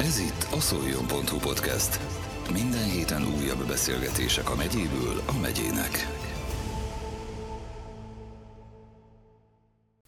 Ez 0.00 0.18
itt 0.18 0.46
a 0.52 0.60
szoljon.hu 0.60 1.38
podcast. 1.38 2.00
Minden 2.52 2.90
héten 2.90 3.22
újabb 3.22 3.66
beszélgetések 3.66 4.50
a 4.50 4.54
megyéből 4.54 5.22
a 5.26 5.38
megyének. 5.40 6.06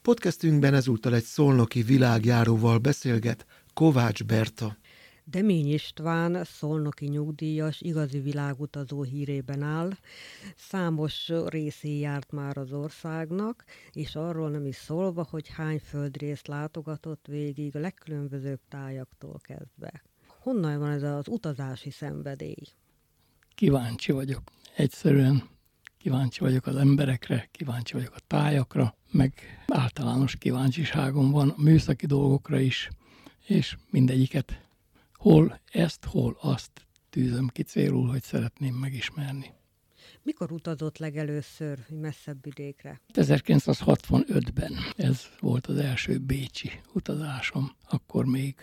Podcastünkben 0.02 0.74
ezúttal 0.74 1.14
egy 1.14 1.22
szolnoki 1.22 1.82
világjáróval 1.82 2.78
beszélget 2.78 3.46
Kovács 3.74 4.24
Berta. 4.24 4.76
Demény 5.30 5.72
István 5.72 6.44
szolnoki 6.44 7.06
nyugdíjas, 7.06 7.80
igazi 7.80 8.20
világutazó 8.20 9.02
hírében 9.02 9.62
áll. 9.62 9.90
Számos 10.56 11.30
részé 11.46 11.98
járt 11.98 12.32
már 12.32 12.56
az 12.56 12.72
országnak, 12.72 13.64
és 13.92 14.14
arról 14.14 14.50
nem 14.50 14.66
is 14.66 14.76
szólva, 14.76 15.26
hogy 15.30 15.48
hány 15.48 15.78
földrészt 15.78 16.46
látogatott 16.46 17.26
végig 17.26 17.76
a 17.76 17.78
legkülönbözőbb 17.78 18.60
tájaktól 18.68 19.40
kezdve. 19.42 20.02
Honnan 20.26 20.78
van 20.78 20.90
ez 20.90 21.02
az 21.02 21.28
utazási 21.28 21.90
szenvedély? 21.90 22.66
Kíváncsi 23.54 24.12
vagyok. 24.12 24.42
Egyszerűen 24.76 25.42
kíváncsi 25.98 26.40
vagyok 26.40 26.66
az 26.66 26.76
emberekre, 26.76 27.48
kíváncsi 27.50 27.92
vagyok 27.92 28.14
a 28.16 28.20
tájakra, 28.26 28.96
meg 29.10 29.34
általános 29.66 30.36
kíváncsiságom 30.36 31.30
van 31.30 31.48
a 31.48 31.62
műszaki 31.62 32.06
dolgokra 32.06 32.58
is, 32.58 32.88
és 33.46 33.76
mindegyiket 33.90 34.68
hol 35.20 35.60
ezt, 35.72 36.04
hol 36.04 36.36
azt 36.40 36.70
tűzöm 37.10 37.48
ki 37.48 37.62
célul, 37.62 38.08
hogy 38.08 38.22
szeretném 38.22 38.74
megismerni. 38.74 39.52
Mikor 40.22 40.52
utazott 40.52 40.98
legelőször 40.98 41.78
messzebb 42.00 42.42
vidékre? 42.42 43.00
1965-ben 43.12 44.72
ez 44.96 45.26
volt 45.40 45.66
az 45.66 45.76
első 45.76 46.18
bécsi 46.18 46.70
utazásom. 46.92 47.72
Akkor 47.88 48.24
még 48.24 48.54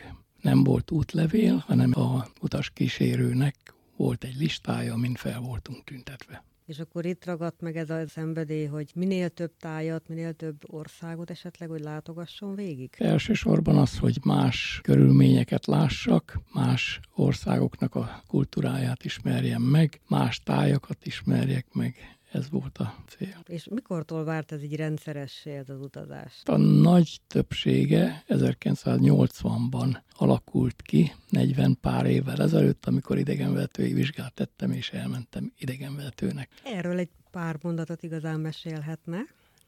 nem 0.41 0.63
volt 0.63 0.91
útlevél, 0.91 1.55
hanem 1.55 1.91
a 1.95 2.25
utas 2.41 2.69
kísérőnek 2.69 3.73
volt 3.95 4.23
egy 4.23 4.35
listája, 4.35 4.93
amin 4.93 5.13
fel 5.13 5.39
voltunk 5.39 5.83
tüntetve. 5.83 6.43
És 6.67 6.79
akkor 6.79 7.05
itt 7.05 7.25
ragadt 7.25 7.61
meg 7.61 7.77
ez 7.77 7.89
a 7.89 8.07
szenvedély, 8.07 8.65
hogy 8.65 8.91
minél 8.95 9.29
több 9.29 9.51
tájat, 9.59 10.07
minél 10.07 10.33
több 10.33 10.73
országot 10.73 11.29
esetleg, 11.29 11.69
hogy 11.69 11.79
látogasson 11.79 12.55
végig? 12.55 12.89
Elsősorban 12.97 13.77
az, 13.77 13.97
hogy 13.97 14.17
más 14.23 14.79
körülményeket 14.83 15.65
lássak, 15.65 16.39
más 16.53 16.99
országoknak 17.15 17.95
a 17.95 18.23
kultúráját 18.27 19.03
ismerjem 19.03 19.61
meg, 19.61 20.01
más 20.07 20.43
tájakat 20.43 21.05
ismerjek 21.05 21.65
meg, 21.73 22.16
ez 22.31 22.49
volt 22.49 22.77
a 22.77 22.95
cél. 23.07 23.35
És 23.45 23.67
mikortól 23.69 24.23
várt 24.23 24.51
ez 24.51 24.63
így 24.63 24.75
rendszeressé 24.75 25.55
ez 25.55 25.69
az 25.69 25.81
utazás? 25.81 26.41
A 26.45 26.57
nagy 26.57 27.21
többsége 27.27 28.23
1980-ban 28.27 29.97
alakult 30.11 30.81
ki, 30.81 31.13
40 31.29 31.77
pár 31.81 32.05
évvel 32.05 32.41
ezelőtt, 32.41 32.85
amikor 32.85 33.17
idegenvetői 33.17 33.93
vizsgát 33.93 34.33
tettem, 34.33 34.71
és 34.71 34.89
elmentem 34.89 35.51
idegenvetőnek. 35.57 36.49
Erről 36.63 36.97
egy 36.97 37.09
pár 37.31 37.57
mondatot 37.61 38.03
igazán 38.03 38.39
mesélhetne. 38.39 39.17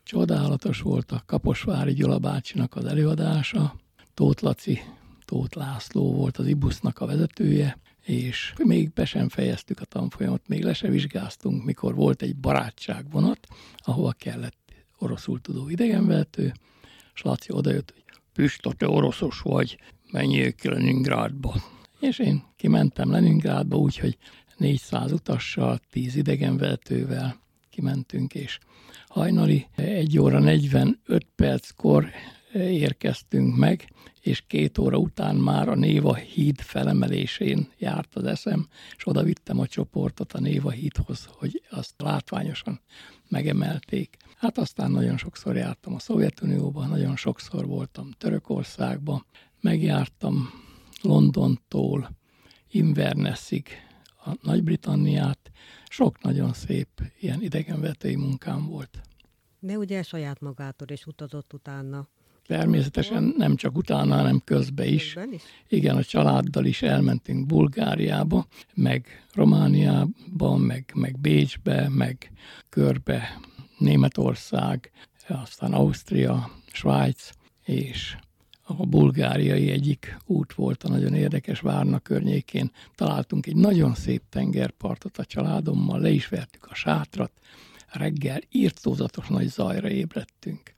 Csodálatos 0.04 0.82
volt 0.82 1.12
a 1.12 1.24
Kaposvári 1.26 1.94
Gyula 1.94 2.20
bácsinak 2.20 2.76
az 2.76 2.86
előadása. 2.86 3.76
Tóth 4.14 4.44
Laci, 4.44 4.80
Tóth 5.30 5.58
László 5.58 6.13
volt 6.13 6.38
az 6.38 6.47
IBUS-nak 6.47 6.99
a 6.99 7.05
vezetője, 7.05 7.77
és 8.05 8.53
még 8.63 8.94
be 8.94 9.05
sem 9.05 9.30
fejeztük 9.30 9.80
a 9.80 9.85
tanfolyamot, 9.85 10.47
még 10.47 10.63
le 10.63 10.73
se 10.73 10.88
vizsgáztunk, 10.88 11.63
mikor 11.63 11.95
volt 11.95 12.22
egy 12.22 12.35
barátságvonat, 12.35 13.47
ahova 13.77 14.11
kellett 14.11 14.57
oroszul 14.97 15.41
tudó 15.41 15.69
idegenvető, 15.69 16.53
és 17.13 17.22
Laci 17.22 17.52
odajött, 17.52 17.91
hogy 17.91 18.03
Pista, 18.33 18.73
te 18.73 18.88
oroszos 18.88 19.39
vagy, 19.41 19.77
menjél 20.11 20.53
ki 20.53 20.69
Leningrádba. 20.69 21.55
És 22.00 22.19
én 22.19 22.44
kimentem 22.55 23.11
Leningrádba, 23.11 23.77
úgyhogy 23.77 24.17
400 24.57 25.11
utassal, 25.11 25.80
10 25.91 26.16
idegenvetővel 26.16 27.39
kimentünk, 27.69 28.35
és 28.35 28.59
hajnali 29.07 29.68
1 29.75 30.19
óra 30.19 30.39
45 30.39 31.25
perckor 31.35 32.09
érkeztünk 32.54 33.56
meg, 33.56 33.92
és 34.22 34.44
két 34.48 34.78
óra 34.78 34.98
után 34.98 35.36
már 35.36 35.70
a 35.70 35.76
Néva 35.76 36.16
híd 36.16 36.62
felemelésén 36.62 37.72
járt 37.78 38.16
az 38.16 38.24
eszem, 38.24 38.68
és 38.98 39.08
oda 39.08 39.24
vittem 39.24 39.60
a 39.60 39.68
csoportot 39.68 40.34
a 40.34 40.40
Néva 40.40 40.70
hídhoz, 40.70 41.28
hogy 41.32 41.64
azt 41.70 41.94
látványosan 41.98 42.82
megemelték. 43.28 44.18
Hát 44.38 44.58
aztán 44.58 44.92
nagyon 44.92 45.18
sokszor 45.18 45.56
jártam 45.56 45.94
a 45.94 46.00
Szovjetunióban, 46.00 46.90
nagyon 46.90 47.16
sokszor 47.16 47.66
voltam 47.66 48.12
Törökországban, 48.18 49.26
megjártam 49.62 50.50
Londontól 51.02 52.18
Invernessig 52.72 53.68
a 54.26 54.38
Nagy-Britanniát, 54.42 55.52
sok 55.88 56.22
nagyon 56.22 56.54
szép 56.54 56.88
ilyen 57.20 57.42
idegenvetői 57.42 58.16
munkám 58.16 58.68
volt. 58.68 59.02
De 59.60 59.78
ugye 59.78 60.04
saját 60.04 60.40
magától 60.40 60.88
is 60.88 61.06
utazott 61.06 61.54
utána. 61.54 62.08
Természetesen 62.50 63.34
nem 63.38 63.56
csak 63.56 63.78
utána, 63.78 64.16
hanem 64.16 64.42
közben 64.44 64.88
is. 64.88 65.16
Is? 65.32 65.42
Igen, 65.68 65.96
a 65.96 66.04
családdal 66.04 66.66
is 66.66 66.82
elmentünk 66.82 67.46
Bulgáriába, 67.46 68.46
meg 68.74 69.26
Romániába, 69.34 70.58
meg, 70.58 70.92
meg 70.94 71.20
Bécsbe, 71.20 71.90
meg 71.90 72.32
körbe 72.70 73.40
Németország, 73.78 74.92
aztán 75.28 75.74
Ausztria, 75.74 76.52
Svájc, 76.72 77.30
és 77.66 78.18
a 78.64 78.86
bulgáriai 78.86 79.70
egyik 79.70 80.18
út 80.26 80.54
volt 80.54 80.84
a 80.84 80.90
nagyon 80.90 81.14
érdekes 81.14 81.60
Várna 81.60 82.00
környékén. 82.00 82.72
Találtunk 82.96 83.46
egy 83.46 83.56
nagyon 83.56 83.96
szép 83.96 84.22
tengerpartot 84.30 85.18
a 85.18 85.26
családommal, 85.26 86.00
le 86.00 86.10
is 86.10 86.28
vertük 86.28 86.66
a 86.66 86.76
sátrat, 86.76 87.31
reggel 87.88 88.40
írtózatos 88.52 89.28
nagy 89.28 89.48
zajra 89.48 89.90
ébredtünk. 89.90 90.78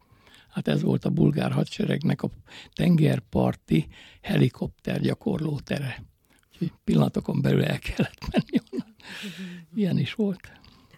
Hát 0.52 0.68
ez 0.68 0.82
volt 0.82 1.06
a 1.06 1.10
bulgár 1.10 1.52
hadseregnek 1.52 2.22
a 2.24 2.30
tengerparti 2.74 3.88
helikopter 4.22 5.02
gyakorló 5.02 5.60
tere. 5.60 6.04
Úgyhogy 6.52 6.72
pillanatokon 6.84 7.42
belül 7.42 7.64
el 7.64 7.80
kellett 7.80 8.28
menni 8.32 8.64
onnan. 8.72 8.96
Ilyen 9.76 9.98
is 9.98 10.14
volt. 10.14 10.52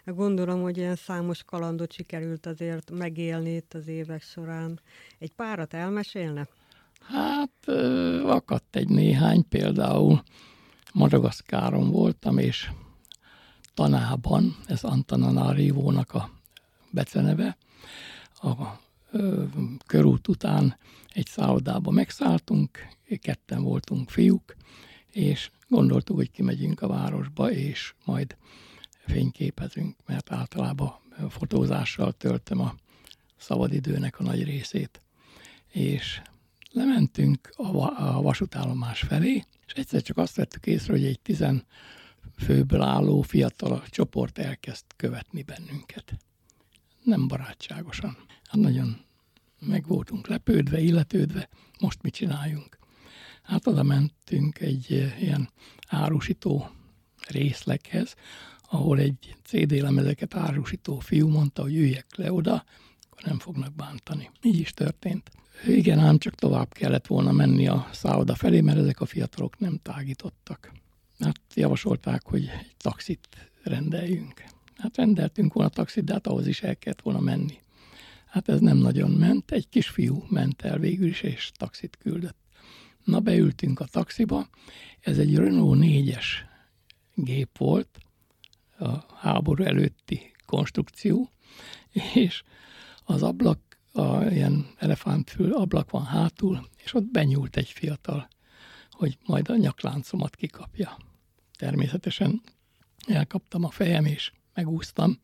Gondolom, 0.04 0.62
hogy 0.62 0.76
ilyen 0.76 0.96
számos 0.96 1.42
kalandot 1.42 1.92
sikerült 1.92 2.46
azért 2.46 2.90
megélni 2.90 3.54
itt 3.54 3.74
az 3.74 3.86
évek 3.86 4.22
során. 4.22 4.80
Egy 5.18 5.30
párat 5.30 5.74
elmesélne? 5.74 6.48
Hát 7.00 7.68
akadt 8.26 8.76
egy 8.76 8.88
néhány, 8.88 9.48
például 9.48 10.22
Madagaszkáron 10.92 11.90
voltam, 11.90 12.38
és 12.38 12.70
Tanában, 13.74 14.56
ez 14.66 14.84
Antananarívónak 14.84 16.14
a 16.14 16.30
beceneve, 16.90 17.56
a 18.34 18.82
körút 19.86 20.28
után 20.28 20.78
egy 21.08 21.26
szállodába 21.26 21.90
megszálltunk, 21.90 22.78
ketten 23.20 23.62
voltunk 23.62 24.10
fiúk, 24.10 24.56
és 25.10 25.50
gondoltuk, 25.68 26.16
hogy 26.16 26.30
kimegyünk 26.30 26.82
a 26.82 26.88
városba, 26.88 27.50
és 27.50 27.94
majd 28.04 28.36
fényképezünk, 29.06 29.96
mert 30.06 30.32
általában 30.32 30.92
fotózással 31.28 32.12
töltöm 32.12 32.60
a 32.60 32.74
szabadidőnek 33.36 34.18
a 34.18 34.22
nagy 34.22 34.44
részét. 34.44 35.00
És 35.68 36.22
lementünk 36.70 37.50
a, 37.56 37.72
va- 37.72 37.98
a 37.98 38.22
vasútállomás 38.22 39.00
felé, 39.00 39.44
és 39.66 39.72
egyszer 39.72 40.02
csak 40.02 40.16
azt 40.16 40.36
vettük 40.36 40.66
észre, 40.66 40.92
hogy 40.92 41.04
egy 41.04 41.20
tizen 41.20 41.64
főből 42.36 42.82
álló 42.82 43.22
fiatal 43.22 43.82
csoport 43.88 44.38
elkezd 44.38 44.84
követni 44.96 45.42
bennünket. 45.42 46.14
Nem 47.04 47.28
barátságosan. 47.28 48.16
Hát 48.44 48.60
nagyon 48.60 49.04
meg 49.58 49.86
voltunk 49.86 50.26
lepődve, 50.26 50.80
illetődve, 50.80 51.48
most 51.80 52.02
mit 52.02 52.14
csináljunk? 52.14 52.78
Hát 53.42 53.66
oda 53.66 53.82
mentünk 53.82 54.60
egy 54.60 54.92
eh, 54.92 55.22
ilyen 55.22 55.48
árusító 55.88 56.70
részleghez, 57.28 58.14
ahol 58.70 58.98
egy 58.98 59.36
CD 59.42 59.72
lemezeket 59.72 60.34
árusító 60.34 60.98
fiú 60.98 61.28
mondta, 61.28 61.62
hogy 61.62 61.76
üljek 61.76 62.06
le 62.16 62.32
oda, 62.32 62.64
akkor 63.10 63.22
nem 63.24 63.38
fognak 63.38 63.74
bántani. 63.74 64.30
Így 64.42 64.58
is 64.58 64.72
történt. 64.72 65.30
Igen, 65.66 65.98
ám 65.98 66.18
csak 66.18 66.34
tovább 66.34 66.72
kellett 66.72 67.06
volna 67.06 67.32
menni 67.32 67.68
a 67.68 67.88
szálloda 67.92 68.34
felé, 68.34 68.60
mert 68.60 68.78
ezek 68.78 69.00
a 69.00 69.06
fiatalok 69.06 69.58
nem 69.58 69.78
tágítottak. 69.82 70.72
Hát 71.18 71.40
javasolták, 71.54 72.22
hogy 72.24 72.46
egy 72.46 72.74
taxit 72.76 73.28
rendeljünk. 73.62 74.44
Hát 74.76 74.96
rendeltünk 74.96 75.52
volna 75.52 75.70
taxit, 75.70 76.04
de 76.04 76.12
hát 76.12 76.26
ahhoz 76.26 76.46
is 76.46 76.62
el 76.62 76.76
kellett 76.76 77.02
volna 77.02 77.20
menni. 77.20 77.58
Hát 78.26 78.48
ez 78.48 78.60
nem 78.60 78.76
nagyon 78.76 79.10
ment, 79.10 79.50
egy 79.50 79.68
kisfiú 79.68 80.24
ment 80.28 80.62
el 80.62 80.78
végül 80.78 81.08
is, 81.08 81.22
és 81.22 81.50
taxit 81.54 81.96
küldött. 81.96 82.36
Na, 83.04 83.20
beültünk 83.20 83.80
a 83.80 83.84
taxiba, 83.84 84.48
ez 85.00 85.18
egy 85.18 85.34
Renault 85.36 85.80
4-es 85.82 86.26
gép 87.14 87.58
volt, 87.58 87.98
a 88.78 89.16
háború 89.16 89.64
előtti 89.64 90.32
konstrukció, 90.46 91.30
és 92.14 92.42
az 93.04 93.22
ablak, 93.22 93.60
a 93.92 94.24
ilyen 94.24 94.66
elefántfül 94.76 95.52
ablak 95.52 95.90
van 95.90 96.04
hátul, 96.04 96.68
és 96.84 96.94
ott 96.94 97.04
benyúlt 97.04 97.56
egy 97.56 97.68
fiatal 97.68 98.28
hogy 98.94 99.18
majd 99.26 99.48
a 99.48 99.56
nyakláncomat 99.56 100.36
kikapja. 100.36 100.96
Természetesen 101.58 102.42
elkaptam 103.06 103.64
a 103.64 103.70
fejem, 103.70 104.04
és 104.04 104.32
megúsztam, 104.54 105.18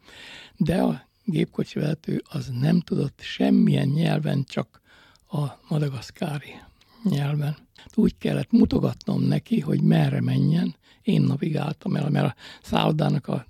de 0.56 0.82
a 0.82 1.09
gépkocsivezető 1.25 2.23
az 2.29 2.50
nem 2.61 2.81
tudott 2.81 3.21
semmilyen 3.21 3.88
nyelven, 3.88 4.44
csak 4.44 4.81
a 5.31 5.47
madagaszkári 5.69 6.55
nyelven. 7.03 7.56
Úgy 7.94 8.19
kellett 8.19 8.50
mutogatnom 8.50 9.23
neki, 9.23 9.61
hogy 9.61 9.81
merre 9.81 10.21
menjen. 10.21 10.75
Én 11.03 11.23
navigáltam 11.23 11.97
el, 11.97 12.11
mert 12.11 12.27
a 12.27 12.35
szállodának 12.62 13.27
a 13.27 13.47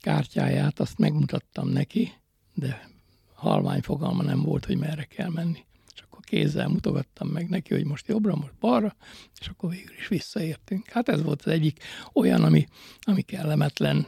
kártyáját 0.00 0.80
azt 0.80 0.98
megmutattam 0.98 1.68
neki, 1.68 2.12
de 2.54 2.88
halvány 3.34 3.80
fogalma 3.80 4.22
nem 4.22 4.42
volt, 4.42 4.64
hogy 4.64 4.76
merre 4.76 5.04
kell 5.04 5.30
menni. 5.30 5.64
És 5.94 6.00
akkor 6.00 6.20
kézzel 6.24 6.68
mutogattam 6.68 7.28
meg 7.28 7.48
neki, 7.48 7.74
hogy 7.74 7.84
most 7.84 8.06
jobbra, 8.06 8.36
most 8.36 8.54
balra, 8.60 8.96
és 9.40 9.46
akkor 9.48 9.70
végül 9.70 9.94
is 9.98 10.08
visszaértünk. 10.08 10.88
Hát 10.88 11.08
ez 11.08 11.22
volt 11.22 11.42
az 11.42 11.52
egyik 11.52 11.82
olyan, 12.12 12.44
ami, 12.44 12.66
ami 13.00 13.22
kellemetlen 13.22 14.06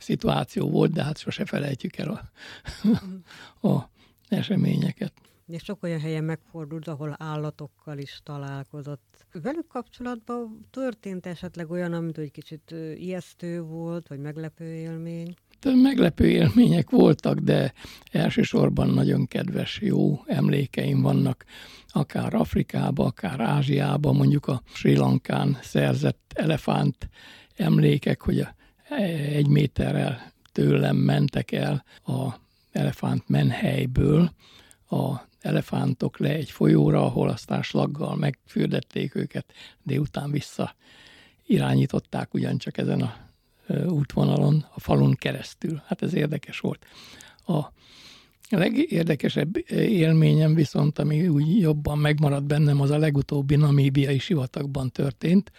szituáció 0.00 0.70
volt, 0.70 0.92
de 0.92 1.04
hát 1.04 1.18
sose 1.18 1.44
felejtjük 1.44 1.96
el 1.96 2.08
a, 2.10 2.30
a 3.68 3.90
eseményeket. 4.28 5.12
És 5.46 5.62
sok 5.62 5.82
olyan 5.82 6.00
helyen 6.00 6.24
megfordult, 6.24 6.88
ahol 6.88 7.14
állatokkal 7.18 7.98
is 7.98 8.20
találkozott. 8.22 9.26
Velük 9.32 9.66
kapcsolatban 9.66 10.66
történt 10.70 11.26
esetleg 11.26 11.70
olyan, 11.70 11.92
amit 11.92 12.18
egy 12.18 12.30
kicsit 12.30 12.74
ijesztő 12.94 13.62
volt, 13.62 14.08
vagy 14.08 14.18
meglepő 14.18 14.74
élmény? 14.74 15.34
Meglepő 15.64 16.28
élmények 16.28 16.90
voltak, 16.90 17.38
de 17.38 17.72
elsősorban 18.10 18.88
nagyon 18.88 19.26
kedves, 19.26 19.80
jó 19.80 20.22
emlékeim 20.26 21.02
vannak, 21.02 21.44
akár 21.88 22.34
Afrikába, 22.34 23.04
akár 23.04 23.40
Ázsiába, 23.40 24.12
mondjuk 24.12 24.46
a 24.46 24.62
Sri 24.72 24.96
Lankán 24.96 25.58
szerzett 25.62 26.32
elefánt 26.34 27.08
emlékek, 27.56 28.22
hogy 28.22 28.40
a 28.40 28.54
egy 28.98 29.48
méterrel 29.48 30.32
tőlem 30.52 30.96
mentek 30.96 31.52
el 31.52 31.84
a 32.06 32.34
elefánt 32.72 33.28
menhelyből 33.28 34.32
a 34.90 35.28
elefántok 35.40 36.18
le 36.18 36.28
egy 36.28 36.50
folyóra, 36.50 37.04
ahol 37.04 37.28
aztán 37.28 37.62
slaggal 37.62 38.16
megfürdették 38.16 39.14
őket, 39.14 39.52
délután 39.82 40.30
vissza 40.30 40.74
irányították 41.46 42.34
ugyancsak 42.34 42.78
ezen 42.78 43.00
a 43.00 43.28
útvonalon, 43.86 44.66
a 44.74 44.80
falun 44.80 45.14
keresztül. 45.14 45.82
Hát 45.86 46.02
ez 46.02 46.14
érdekes 46.14 46.58
volt. 46.58 46.86
A 47.46 47.72
legérdekesebb 48.48 49.70
élményem 49.70 50.54
viszont, 50.54 50.98
ami 50.98 51.28
úgy 51.28 51.60
jobban 51.60 51.98
megmaradt 51.98 52.46
bennem, 52.46 52.80
az 52.80 52.90
a 52.90 52.98
legutóbbi 52.98 53.56
namíbiai 53.56 54.18
sivatagban 54.18 54.90
történt 54.90 55.52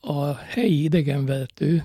a 0.00 0.34
helyi 0.34 0.82
idegenvezető 0.82 1.84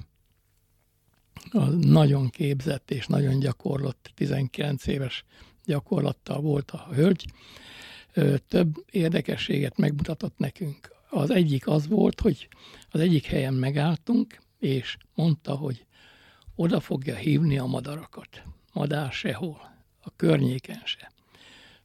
a 1.51 1.65
nagyon 1.65 2.30
képzett 2.30 2.92
és 2.92 3.07
nagyon 3.07 3.39
gyakorlott, 3.39 4.12
19 4.15 4.88
éves 4.88 5.24
gyakorlattal 5.65 6.42
volt 6.42 6.71
a 6.71 6.88
hölgy, 6.94 7.25
több 8.48 8.86
érdekességet 8.92 9.77
megmutatott 9.77 10.38
nekünk. 10.38 10.92
Az 11.10 11.30
egyik 11.30 11.68
az 11.68 11.88
volt, 11.88 12.19
hogy 12.19 12.48
az 12.92 13.00
egyik 13.00 13.25
helyen 13.25 13.54
megálltunk, 13.54 14.42
és 14.59 14.98
mondta, 15.16 15.56
hogy 15.56 15.86
oda 16.56 16.80
fogja 16.80 17.16
hívni 17.16 17.57
a 17.57 17.66
madarakat. 17.66 18.44
Madár 18.74 19.12
sehol, 19.12 19.74
a 20.01 20.16
környéken 20.16 20.81
se. 20.86 21.12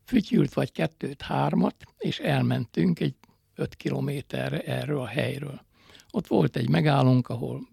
Fütyült 0.04 0.54
vagy 0.54 0.72
kettőt, 0.72 1.22
hármat, 1.22 1.74
és 1.98 2.18
elmentünk 2.18 3.00
egy 3.00 3.14
öt 3.54 3.74
kilométerre 3.74 4.60
erről 4.60 5.00
a 5.00 5.06
helyről. 5.06 5.66
Ott 6.10 6.26
volt 6.26 6.56
egy 6.56 6.68
megállónk, 6.68 7.28
ahol 7.28 7.68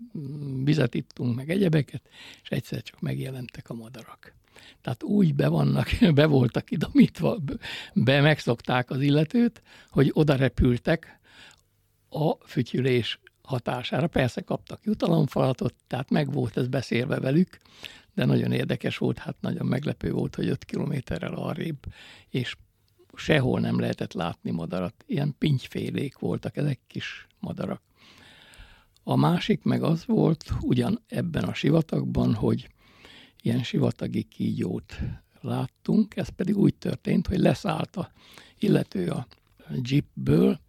vizet 0.64 0.94
ittunk, 0.94 1.36
meg 1.36 1.50
egyebeket, 1.50 2.02
és 2.44 2.50
egyszer 2.50 2.82
csak 2.82 3.00
megjelentek 3.00 3.70
a 3.70 3.74
madarak. 3.74 4.34
Tehát 4.82 5.04
úgy 5.04 5.36
be, 5.36 5.48
vannak, 5.48 5.90
be 6.14 6.26
voltak 6.26 6.72
idomítva, 6.72 7.38
be 7.94 8.22
megszokták 8.22 8.90
az 8.90 9.02
illetőt, 9.02 9.62
hogy 9.90 10.12
oda 10.14 10.36
repültek 10.36 11.20
a 12.10 12.34
fütyülés 12.46 13.20
hatására. 13.42 14.08
Persze 14.08 14.42
kaptak 14.42 14.84
jutalomfalatot, 14.84 15.74
tehát 15.88 16.10
meg 16.10 16.32
volt 16.32 16.58
ez 16.58 16.68
beszélve 16.68 17.20
velük, 17.20 17.58
de 18.14 18.26
nagyon 18.26 18.52
érdekes 18.52 18.98
volt, 18.98 19.18
hát 19.18 19.36
nagyon 19.40 19.66
meglepő 19.66 20.12
volt, 20.12 20.36
hogy 20.36 20.48
5 20.48 20.66
kilométerrel 20.66 21.34
arrébb, 21.34 21.78
és 22.30 22.56
sehol 23.14 23.60
nem 23.60 23.80
lehetett 23.80 24.14
látni 24.14 24.52
madarat. 24.52 25.04
Ilyen 25.08 25.36
pintyfélék 25.38 26.18
voltak 26.18 26.58
ezek 26.58 26.80
kis 26.88 27.28
madarak. 27.40 27.82
A 29.08 29.16
másik 29.16 29.64
meg 29.64 29.84
az 29.84 30.06
volt, 30.06 30.52
ugyan 30.62 31.02
ebben 31.08 31.44
a 31.44 31.54
sivatagban, 31.54 32.34
hogy 32.34 32.68
ilyen 33.42 33.64
sivatagi 33.64 34.24
kígyót 34.24 35.00
láttunk, 35.42 36.16
ez 36.16 36.30
pedig 36.30 36.58
úgy 36.58 36.76
történt, 36.76 37.28
hogy 37.28 37.40
leszállt 37.40 37.96
a 37.96 38.12
illető 38.60 39.10
a 39.10 39.28
jeepből, 39.90 40.60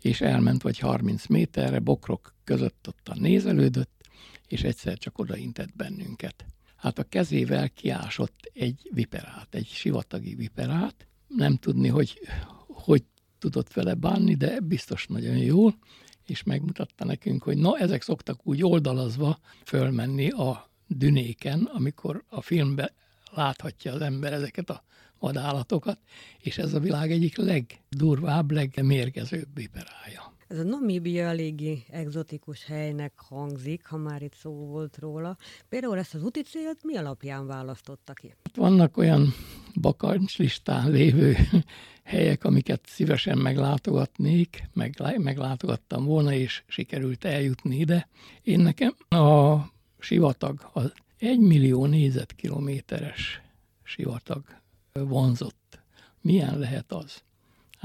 és 0.00 0.20
elment 0.20 0.62
vagy 0.62 0.78
30 0.78 1.26
méterre, 1.26 1.78
bokrok 1.78 2.34
között 2.44 2.88
ott 2.88 3.08
a 3.08 3.14
nézelődött, 3.18 4.00
és 4.46 4.62
egyszer 4.62 4.98
csak 4.98 5.18
odaintett 5.18 5.76
bennünket. 5.76 6.44
Hát 6.76 6.98
a 6.98 7.04
kezével 7.04 7.70
kiásott 7.70 8.50
egy 8.52 8.90
viperát, 8.92 9.54
egy 9.54 9.66
sivatagi 9.66 10.34
viperát, 10.34 11.06
nem 11.28 11.56
tudni, 11.56 11.88
hogy 11.88 12.20
hogy 12.66 13.04
tudott 13.38 13.72
vele 13.72 13.94
bánni, 13.94 14.34
de 14.34 14.60
biztos 14.60 15.06
nagyon 15.06 15.36
jól, 15.36 15.78
és 16.26 16.42
megmutatta 16.42 17.04
nekünk, 17.04 17.42
hogy 17.42 17.56
na, 17.56 17.78
ezek 17.78 18.02
szoktak 18.02 18.46
úgy 18.46 18.64
oldalazva 18.64 19.38
fölmenni 19.64 20.30
a 20.30 20.70
dünéken, 20.86 21.62
amikor 21.62 22.24
a 22.28 22.40
filmben 22.40 22.90
láthatja 23.30 23.92
az 23.92 24.00
ember 24.00 24.32
ezeket 24.32 24.70
a 24.70 24.84
vadállatokat, 25.18 25.98
és 26.38 26.58
ez 26.58 26.74
a 26.74 26.80
világ 26.80 27.10
egyik 27.10 27.36
legdurvább, 27.36 28.50
legmérgezőbb 28.50 29.48
viperája. 29.54 30.35
Ez 30.48 30.58
a 30.58 30.62
Namíbia 30.62 31.26
eléggé 31.26 31.82
egzotikus 31.90 32.64
helynek 32.64 33.12
hangzik, 33.16 33.86
ha 33.86 33.96
már 33.96 34.22
itt 34.22 34.34
szó 34.34 34.50
volt 34.52 34.98
róla. 34.98 35.36
Például 35.68 35.98
ezt 35.98 36.14
az 36.14 36.22
úti 36.22 36.42
célt 36.42 36.84
mi 36.84 36.96
alapján 36.96 37.46
választotta 37.46 38.12
ki? 38.12 38.34
Vannak 38.54 38.96
olyan 38.96 39.34
bakancslistán 39.80 40.90
lévő 40.90 41.36
helyek, 42.02 42.44
amiket 42.44 42.86
szívesen 42.86 43.38
meglátogatnék, 43.38 44.62
meg, 44.72 44.94
meglátogattam 45.16 46.04
volna, 46.04 46.32
és 46.32 46.62
sikerült 46.66 47.24
eljutni 47.24 47.76
ide. 47.76 48.08
Én 48.42 48.60
nekem 48.60 48.94
a 49.08 49.56
sivatag, 49.98 50.70
az 50.72 50.92
egy 51.18 51.38
millió 51.38 51.86
négyzetkilométeres 51.86 53.40
sivatag 53.82 54.44
vonzott. 54.92 55.78
Milyen 56.20 56.58
lehet 56.58 56.92
az? 56.92 57.22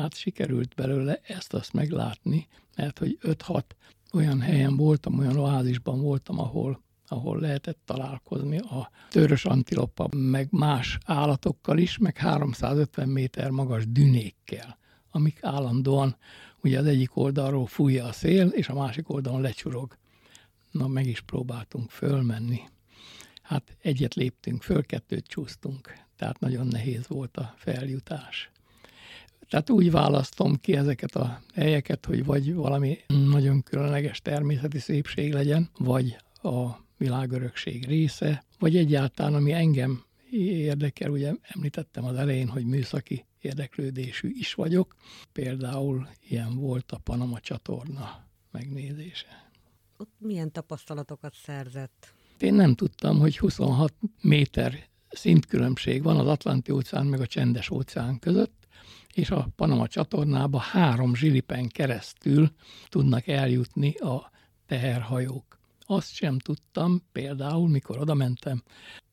Hát 0.01 0.15
sikerült 0.15 0.75
belőle 0.75 1.19
ezt-azt 1.23 1.73
meglátni, 1.73 2.47
mert 2.75 2.99
hogy 2.99 3.17
5-6 3.21 3.61
olyan 4.13 4.41
helyen 4.41 4.75
voltam, 4.77 5.19
olyan 5.19 5.37
oázisban 5.37 6.01
voltam, 6.01 6.39
ahol 6.39 6.81
ahol 7.07 7.39
lehetett 7.39 7.79
találkozni 7.85 8.57
a 8.57 8.91
törös 9.09 9.45
antilopa, 9.45 10.07
meg 10.15 10.47
más 10.51 10.97
állatokkal 11.05 11.77
is, 11.77 11.97
meg 11.97 12.17
350 12.17 13.09
méter 13.09 13.49
magas 13.49 13.91
dünékkel, 13.91 14.77
amik 15.09 15.37
állandóan 15.41 16.15
ugye 16.63 16.79
az 16.79 16.85
egyik 16.85 17.15
oldalról 17.15 17.65
fújja 17.65 18.05
a 18.05 18.11
szél, 18.11 18.47
és 18.47 18.69
a 18.69 18.73
másik 18.73 19.09
oldalon 19.09 19.41
lecsurog. 19.41 19.97
Na, 20.71 20.87
meg 20.87 21.07
is 21.07 21.21
próbáltunk 21.21 21.89
fölmenni. 21.89 22.59
Hát 23.41 23.77
egyet 23.81 24.13
léptünk 24.13 24.63
föl, 24.63 24.85
kettőt 24.85 25.27
csúsztunk, 25.27 25.93
tehát 26.15 26.39
nagyon 26.39 26.67
nehéz 26.67 27.07
volt 27.07 27.37
a 27.37 27.53
feljutás. 27.57 28.51
Tehát 29.51 29.69
úgy 29.69 29.91
választom 29.91 30.55
ki 30.55 30.75
ezeket 30.75 31.15
a 31.15 31.41
helyeket, 31.53 32.05
hogy 32.05 32.25
vagy 32.25 32.53
valami 32.53 32.97
nagyon 33.07 33.63
különleges 33.63 34.21
természeti 34.21 34.79
szépség 34.79 35.33
legyen, 35.33 35.69
vagy 35.77 36.17
a 36.41 36.69
világörökség 36.97 37.85
része, 37.85 38.43
vagy 38.59 38.77
egyáltalán, 38.77 39.33
ami 39.33 39.51
engem 39.51 40.03
érdekel, 40.31 41.09
ugye 41.09 41.33
említettem 41.41 42.05
az 42.05 42.15
elején, 42.15 42.47
hogy 42.47 42.65
műszaki 42.65 43.25
érdeklődésű 43.39 44.29
is 44.29 44.53
vagyok. 44.53 44.95
Például 45.31 46.07
ilyen 46.27 46.55
volt 46.55 46.91
a 46.91 46.97
Panama 46.97 47.39
csatorna 47.39 48.27
megnézése. 48.51 49.51
Ott 49.97 50.13
milyen 50.17 50.51
tapasztalatokat 50.51 51.33
szerzett? 51.33 52.13
Én 52.39 52.53
nem 52.53 52.75
tudtam, 52.75 53.19
hogy 53.19 53.37
26 53.37 53.93
méter 54.21 54.89
szintkülönbség 55.09 56.03
van 56.03 56.17
az 56.17 56.27
Atlanti 56.27 56.71
óceán 56.71 57.05
meg 57.05 57.19
a 57.19 57.27
Csendes 57.27 57.69
óceán 57.69 58.19
között, 58.19 58.60
és 59.13 59.29
a 59.29 59.47
Panama 59.55 59.87
csatornába 59.87 60.57
három 60.57 61.15
zsilipen 61.15 61.67
keresztül 61.67 62.51
tudnak 62.89 63.27
eljutni 63.27 63.93
a 63.93 64.31
teherhajók. 64.65 65.59
Azt 65.79 66.13
sem 66.13 66.39
tudtam, 66.39 67.01
például, 67.11 67.69
mikor 67.69 67.99
oda 67.99 68.13
mentem, 68.13 68.63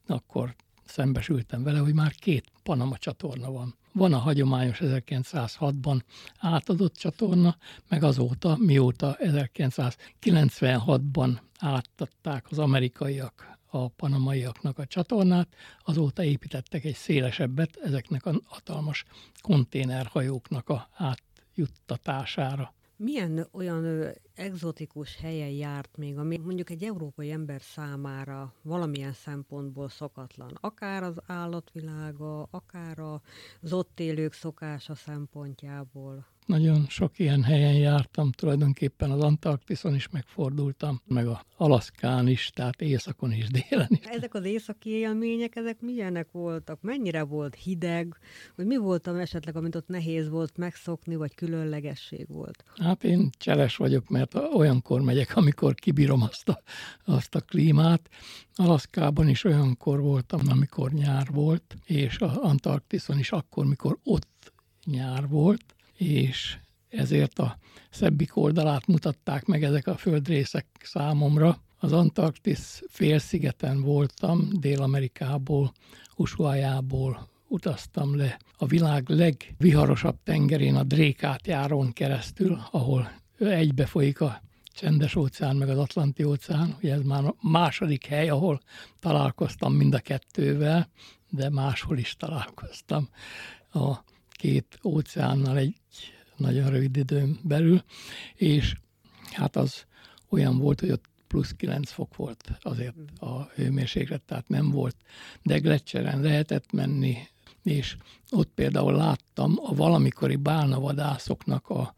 akkor 0.06 0.54
szembesültem 0.84 1.62
vele, 1.62 1.78
hogy 1.78 1.94
már 1.94 2.12
két 2.12 2.50
Panama 2.62 2.96
csatorna 2.96 3.50
van. 3.50 3.74
Van 3.92 4.12
a 4.12 4.18
hagyományos 4.18 4.78
1906-ban 4.82 6.00
átadott 6.38 6.96
csatorna, 6.96 7.56
meg 7.88 8.02
azóta, 8.02 8.56
mióta 8.56 9.16
1996-ban 9.20 11.38
átadták 11.58 12.46
az 12.50 12.58
amerikaiak 12.58 13.57
a 13.70 13.88
panamaiaknak 13.88 14.78
a 14.78 14.86
csatornát, 14.86 15.48
azóta 15.84 16.24
építettek 16.24 16.84
egy 16.84 16.94
szélesebbet 16.94 17.76
ezeknek 17.76 18.26
a 18.26 18.40
hatalmas 18.44 19.04
konténerhajóknak 19.40 20.68
a 20.68 20.88
átjuttatására. 20.94 22.74
Milyen 22.96 23.48
olyan 23.52 24.10
ö, 24.38 24.42
egzotikus 24.42 25.16
helyen 25.16 25.50
járt 25.50 25.96
még, 25.96 26.18
ami 26.18 26.36
mondjuk 26.36 26.70
egy 26.70 26.82
európai 26.82 27.30
ember 27.30 27.60
számára 27.62 28.54
valamilyen 28.62 29.12
szempontból 29.12 29.88
szokatlan? 29.88 30.58
Akár 30.60 31.02
az 31.02 31.16
állatvilága, 31.26 32.42
akár 32.42 32.98
az 33.60 33.72
ott 33.72 34.00
élők 34.00 34.32
szokása 34.32 34.94
szempontjából? 34.94 36.26
Nagyon 36.48 36.86
sok 36.88 37.18
ilyen 37.18 37.42
helyen 37.42 37.74
jártam, 37.74 38.32
tulajdonképpen 38.32 39.10
az 39.10 39.20
Antarktiszon 39.20 39.94
is 39.94 40.08
megfordultam, 40.08 41.00
meg 41.06 41.26
a 41.26 41.44
Alaszkán 41.56 42.28
is, 42.28 42.50
tehát 42.54 42.80
északon 42.80 43.32
is, 43.32 43.46
délen 43.48 43.88
is. 43.90 44.04
Ezek 44.04 44.34
az 44.34 44.44
északi 44.44 44.90
élmények, 44.90 45.56
ezek 45.56 45.80
milyenek 45.80 46.30
voltak? 46.30 46.80
Mennyire 46.80 47.22
volt 47.22 47.54
hideg? 47.54 48.16
Vagy 48.56 48.66
mi 48.66 48.76
volt 48.76 49.06
esetleg, 49.06 49.56
amit 49.56 49.74
ott 49.74 49.88
nehéz 49.88 50.28
volt 50.28 50.56
megszokni, 50.56 51.16
vagy 51.16 51.34
különlegesség 51.34 52.28
volt? 52.28 52.64
Hát 52.76 53.04
én 53.04 53.30
cseles 53.38 53.76
vagyok, 53.76 54.08
mert 54.08 54.27
olyankor 54.34 55.00
megyek, 55.00 55.36
amikor 55.36 55.74
kibírom 55.74 56.22
azt 56.22 56.48
a, 56.48 56.62
azt 57.04 57.34
a 57.34 57.40
klímát. 57.40 58.08
Alaszkában 58.54 59.28
is 59.28 59.44
olyankor 59.44 60.00
voltam, 60.00 60.40
amikor 60.48 60.92
nyár 60.92 61.26
volt, 61.32 61.76
és 61.84 62.18
az 62.18 62.36
Antarktiszon 62.36 63.18
is 63.18 63.32
akkor, 63.32 63.66
mikor 63.66 63.98
ott 64.04 64.52
nyár 64.84 65.28
volt, 65.28 65.74
és 65.96 66.58
ezért 66.88 67.38
a 67.38 67.58
szebbik 67.90 68.36
oldalát 68.36 68.86
mutatták 68.86 69.44
meg 69.44 69.64
ezek 69.64 69.86
a 69.86 69.96
földrészek 69.96 70.66
számomra. 70.82 71.62
Az 71.78 71.92
Antarktisz 71.92 72.82
félszigeten 72.88 73.80
voltam, 73.80 74.48
Dél-Amerikából, 74.60 75.72
Ushuaiából 76.16 77.28
utaztam 77.48 78.16
le 78.16 78.38
a 78.56 78.66
világ 78.66 79.08
legviharosabb 79.08 80.16
tengerén, 80.24 80.74
a 80.74 80.82
Drékát 80.82 81.46
járon 81.46 81.92
keresztül, 81.92 82.58
ahol 82.70 83.10
egybe 83.38 83.86
folyik 83.86 84.20
a 84.20 84.42
csendes 84.72 85.14
óceán, 85.14 85.56
meg 85.56 85.68
az 85.68 85.78
Atlanti 85.78 86.22
óceán. 86.22 86.76
Ugye 86.78 86.92
ez 86.92 87.02
már 87.02 87.24
a 87.24 87.34
második 87.40 88.06
hely, 88.06 88.28
ahol 88.28 88.60
találkoztam 89.00 89.74
mind 89.74 89.94
a 89.94 89.98
kettővel, 89.98 90.88
de 91.30 91.50
máshol 91.50 91.98
is 91.98 92.16
találkoztam. 92.16 93.08
A 93.72 93.96
két 94.30 94.78
óceánnal 94.84 95.56
egy 95.56 95.76
nagyon 96.36 96.70
rövid 96.70 96.96
időn 96.96 97.38
belül, 97.42 97.82
és 98.34 98.74
hát 99.30 99.56
az 99.56 99.84
olyan 100.28 100.58
volt, 100.58 100.80
hogy 100.80 100.90
ott 100.90 101.04
plusz 101.26 101.52
9 101.56 101.90
fok 101.90 102.16
volt 102.16 102.58
azért 102.62 102.94
a 103.20 103.42
hőmérséklet, 103.42 104.22
tehát 104.22 104.48
nem 104.48 104.70
volt, 104.70 104.96
de 105.42 105.58
gletszeren 105.58 106.20
lehetett 106.20 106.72
menni, 106.72 107.16
és 107.62 107.96
ott 108.30 108.50
például 108.54 108.92
láttam 108.92 109.58
a 109.62 109.74
valamikori 109.74 110.36
bálnavadászoknak 110.36 111.68
a 111.68 111.94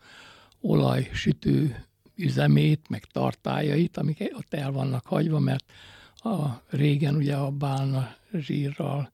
olajsütő 0.61 1.85
üzemét, 2.17 2.88
meg 2.88 3.05
tartájait, 3.05 3.97
amik 3.97 4.33
ott 4.37 4.55
el 4.55 4.71
vannak 4.71 5.07
hagyva, 5.07 5.38
mert 5.38 5.73
a 6.14 6.62
régen 6.69 7.14
ugye 7.14 7.37
a 7.37 7.50
bálna 7.50 8.14
zsírral 8.33 9.12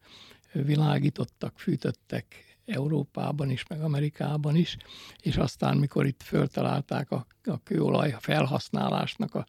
világítottak, 0.53 1.59
fűtöttek 1.59 2.57
Európában 2.67 3.51
is, 3.51 3.67
meg 3.67 3.83
Amerikában 3.83 4.57
is, 4.57 4.77
és 5.21 5.37
aztán, 5.37 5.77
mikor 5.77 6.07
itt 6.07 6.23
föltalálták 6.23 7.11
a, 7.11 7.27
a 7.45 7.63
kőolaj 7.63 8.17
felhasználásnak 8.19 9.35
a 9.35 9.47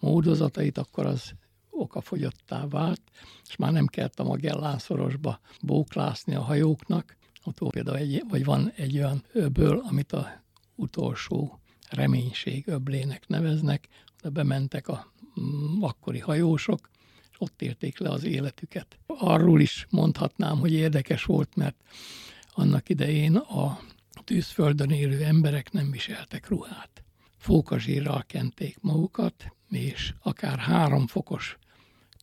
módozatait, 0.00 0.78
akkor 0.78 1.06
az 1.06 1.32
okafogyottá 1.70 2.66
vált, 2.66 3.02
és 3.48 3.56
már 3.56 3.72
nem 3.72 3.86
kellett 3.86 4.20
a 4.20 4.24
Magellán 4.24 4.78
szorosba 4.78 5.40
bóklászni 5.62 6.34
a 6.34 6.42
hajóknak. 6.42 7.16
Ott 7.44 7.70
például 7.70 7.96
egy, 7.96 8.22
vagy 8.28 8.44
van 8.44 8.72
egy 8.76 8.96
olyan 8.96 9.24
öböl, 9.32 9.82
amit 9.88 10.12
a 10.12 10.42
utolsó 10.78 11.60
reménység 11.90 12.68
öblének 12.68 13.28
neveznek, 13.28 13.88
oda 14.18 14.30
bementek 14.30 14.88
a 14.88 15.12
mm, 15.40 15.82
akkori 15.82 16.18
hajósok, 16.18 16.90
és 17.30 17.36
ott 17.38 17.62
élték 17.62 17.98
le 17.98 18.10
az 18.10 18.24
életüket. 18.24 18.98
Arról 19.06 19.60
is 19.60 19.86
mondhatnám, 19.90 20.58
hogy 20.58 20.72
érdekes 20.72 21.24
volt, 21.24 21.56
mert 21.56 21.76
annak 22.54 22.88
idején 22.88 23.36
a 23.36 23.80
tűzföldön 24.24 24.90
élő 24.90 25.24
emberek 25.24 25.72
nem 25.72 25.90
viseltek 25.90 26.48
ruhát. 26.48 27.02
Fókazsírral 27.36 28.24
kenték 28.26 28.76
magukat, 28.80 29.52
és 29.70 30.14
akár 30.22 30.58
három 30.58 31.06
fokos 31.06 31.58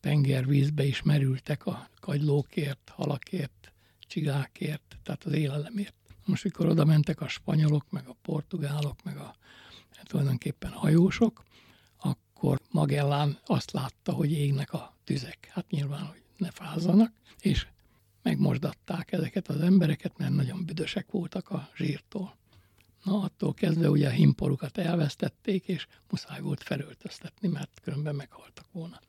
tengervízbe 0.00 0.84
is 0.84 1.02
merültek 1.02 1.66
a 1.66 1.90
kagylókért, 2.00 2.92
halakért, 2.94 3.72
csigákért, 4.00 4.98
tehát 5.02 5.24
az 5.24 5.32
élelemért. 5.32 6.05
Most, 6.26 6.44
mikor 6.44 6.66
oda 6.66 6.84
mentek 6.84 7.20
a 7.20 7.28
spanyolok, 7.28 7.90
meg 7.90 8.06
a 8.08 8.16
portugálok, 8.22 9.02
meg 9.02 9.16
a 9.16 9.34
hát 9.96 10.06
tulajdonképpen 10.08 10.70
hajósok, 10.70 11.44
akkor 11.96 12.60
Magellán 12.70 13.38
azt 13.46 13.72
látta, 13.72 14.12
hogy 14.12 14.32
égnek 14.32 14.72
a 14.72 14.96
tüzek. 15.04 15.48
Hát 15.52 15.70
nyilván, 15.70 16.06
hogy 16.06 16.22
ne 16.36 16.50
fázzanak, 16.50 17.12
és 17.40 17.66
megmosdatták 18.22 19.12
ezeket 19.12 19.48
az 19.48 19.60
embereket, 19.60 20.18
mert 20.18 20.34
nagyon 20.34 20.64
büdösek 20.64 21.10
voltak 21.10 21.50
a 21.50 21.70
zsírtól. 21.76 22.36
Na, 23.04 23.20
attól 23.20 23.54
kezdve 23.54 23.90
ugye 23.90 24.06
a 24.06 24.10
himporukat 24.10 24.78
elvesztették, 24.78 25.68
és 25.68 25.86
muszáj 26.10 26.40
volt 26.40 26.62
felöltöztetni, 26.62 27.48
mert 27.48 27.80
különben 27.82 28.14
meghaltak 28.14 28.66
volna. 28.72 29.00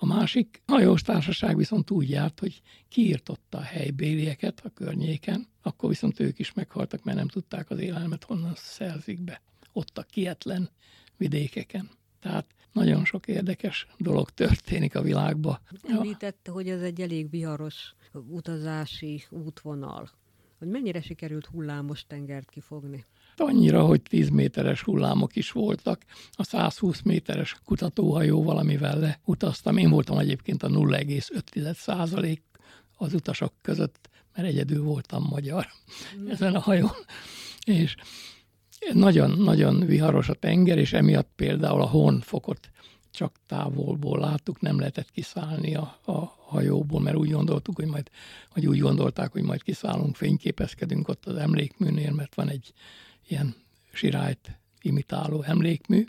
A 0.00 0.06
másik 0.06 0.62
hajós 0.66 1.02
társaság 1.02 1.56
viszont 1.56 1.90
úgy 1.90 2.10
járt, 2.10 2.40
hogy 2.40 2.62
kiirtotta 2.88 3.58
a 3.58 3.62
helybélieket 3.62 4.60
a 4.64 4.70
környéken, 4.70 5.48
akkor 5.62 5.88
viszont 5.88 6.20
ők 6.20 6.38
is 6.38 6.52
meghaltak, 6.52 7.04
mert 7.04 7.16
nem 7.16 7.28
tudták 7.28 7.70
az 7.70 7.78
élelmet 7.78 8.24
honnan 8.24 8.52
szerzik 8.56 9.20
be. 9.20 9.42
Ott 9.72 9.98
a 9.98 10.02
kietlen 10.02 10.70
vidékeken. 11.16 11.90
Tehát 12.20 12.46
nagyon 12.72 13.04
sok 13.04 13.28
érdekes 13.28 13.86
dolog 13.96 14.30
történik 14.30 14.94
a 14.94 15.02
világban. 15.02 15.58
Említette, 15.82 16.50
hogy 16.50 16.68
ez 16.68 16.82
egy 16.82 17.00
elég 17.00 17.30
viharos 17.30 17.94
utazási 18.12 19.24
útvonal. 19.30 20.10
Hogy 20.58 20.68
mennyire 20.68 21.00
sikerült 21.00 21.46
hullámos 21.46 22.06
tengert 22.06 22.50
kifogni? 22.50 23.04
Annyira, 23.40 23.84
hogy 23.84 24.02
10 24.02 24.28
méteres 24.28 24.82
hullámok 24.82 25.36
is 25.36 25.52
voltak. 25.52 26.02
A 26.32 26.44
120 26.44 27.00
méteres 27.02 27.56
kutatóhajó 27.64 28.42
valamivel 28.42 28.98
leutaztam. 28.98 29.76
Én 29.76 29.90
voltam 29.90 30.18
egyébként 30.18 30.62
a 30.62 30.68
0,5 30.68 31.74
százalék 31.74 32.42
az 32.96 33.14
utasok 33.14 33.52
között, 33.62 34.08
mert 34.34 34.48
egyedül 34.48 34.82
voltam 34.82 35.26
magyar 35.30 35.66
mm. 36.18 36.28
ezen 36.28 36.54
a 36.54 36.60
hajón. 36.60 36.90
És 37.64 37.94
nagyon-nagyon 38.92 39.86
viharos 39.86 40.28
a 40.28 40.34
tenger, 40.34 40.78
és 40.78 40.92
emiatt 40.92 41.30
például 41.36 41.80
a 41.80 41.86
honfokot 41.86 42.70
csak 43.10 43.36
távolból 43.46 44.18
láttuk, 44.18 44.60
nem 44.60 44.78
lehetett 44.78 45.10
kiszállni 45.10 45.74
a, 45.74 45.98
a 46.04 46.18
hajóból, 46.46 47.00
mert 47.00 47.16
úgy 47.16 47.30
gondoltuk, 47.30 47.76
hogy 47.76 47.86
majd, 47.86 48.10
vagy 48.54 48.66
úgy 48.66 48.78
gondolták, 48.78 49.32
hogy 49.32 49.42
majd 49.42 49.62
kiszállunk, 49.62 50.16
fényképezkedünk 50.16 51.08
ott 51.08 51.26
az 51.26 51.36
emlékműnél, 51.36 52.12
mert 52.12 52.34
van 52.34 52.48
egy 52.48 52.72
ilyen 53.28 53.54
sirályt 53.92 54.58
imitáló 54.80 55.42
emlékmű, 55.42 56.04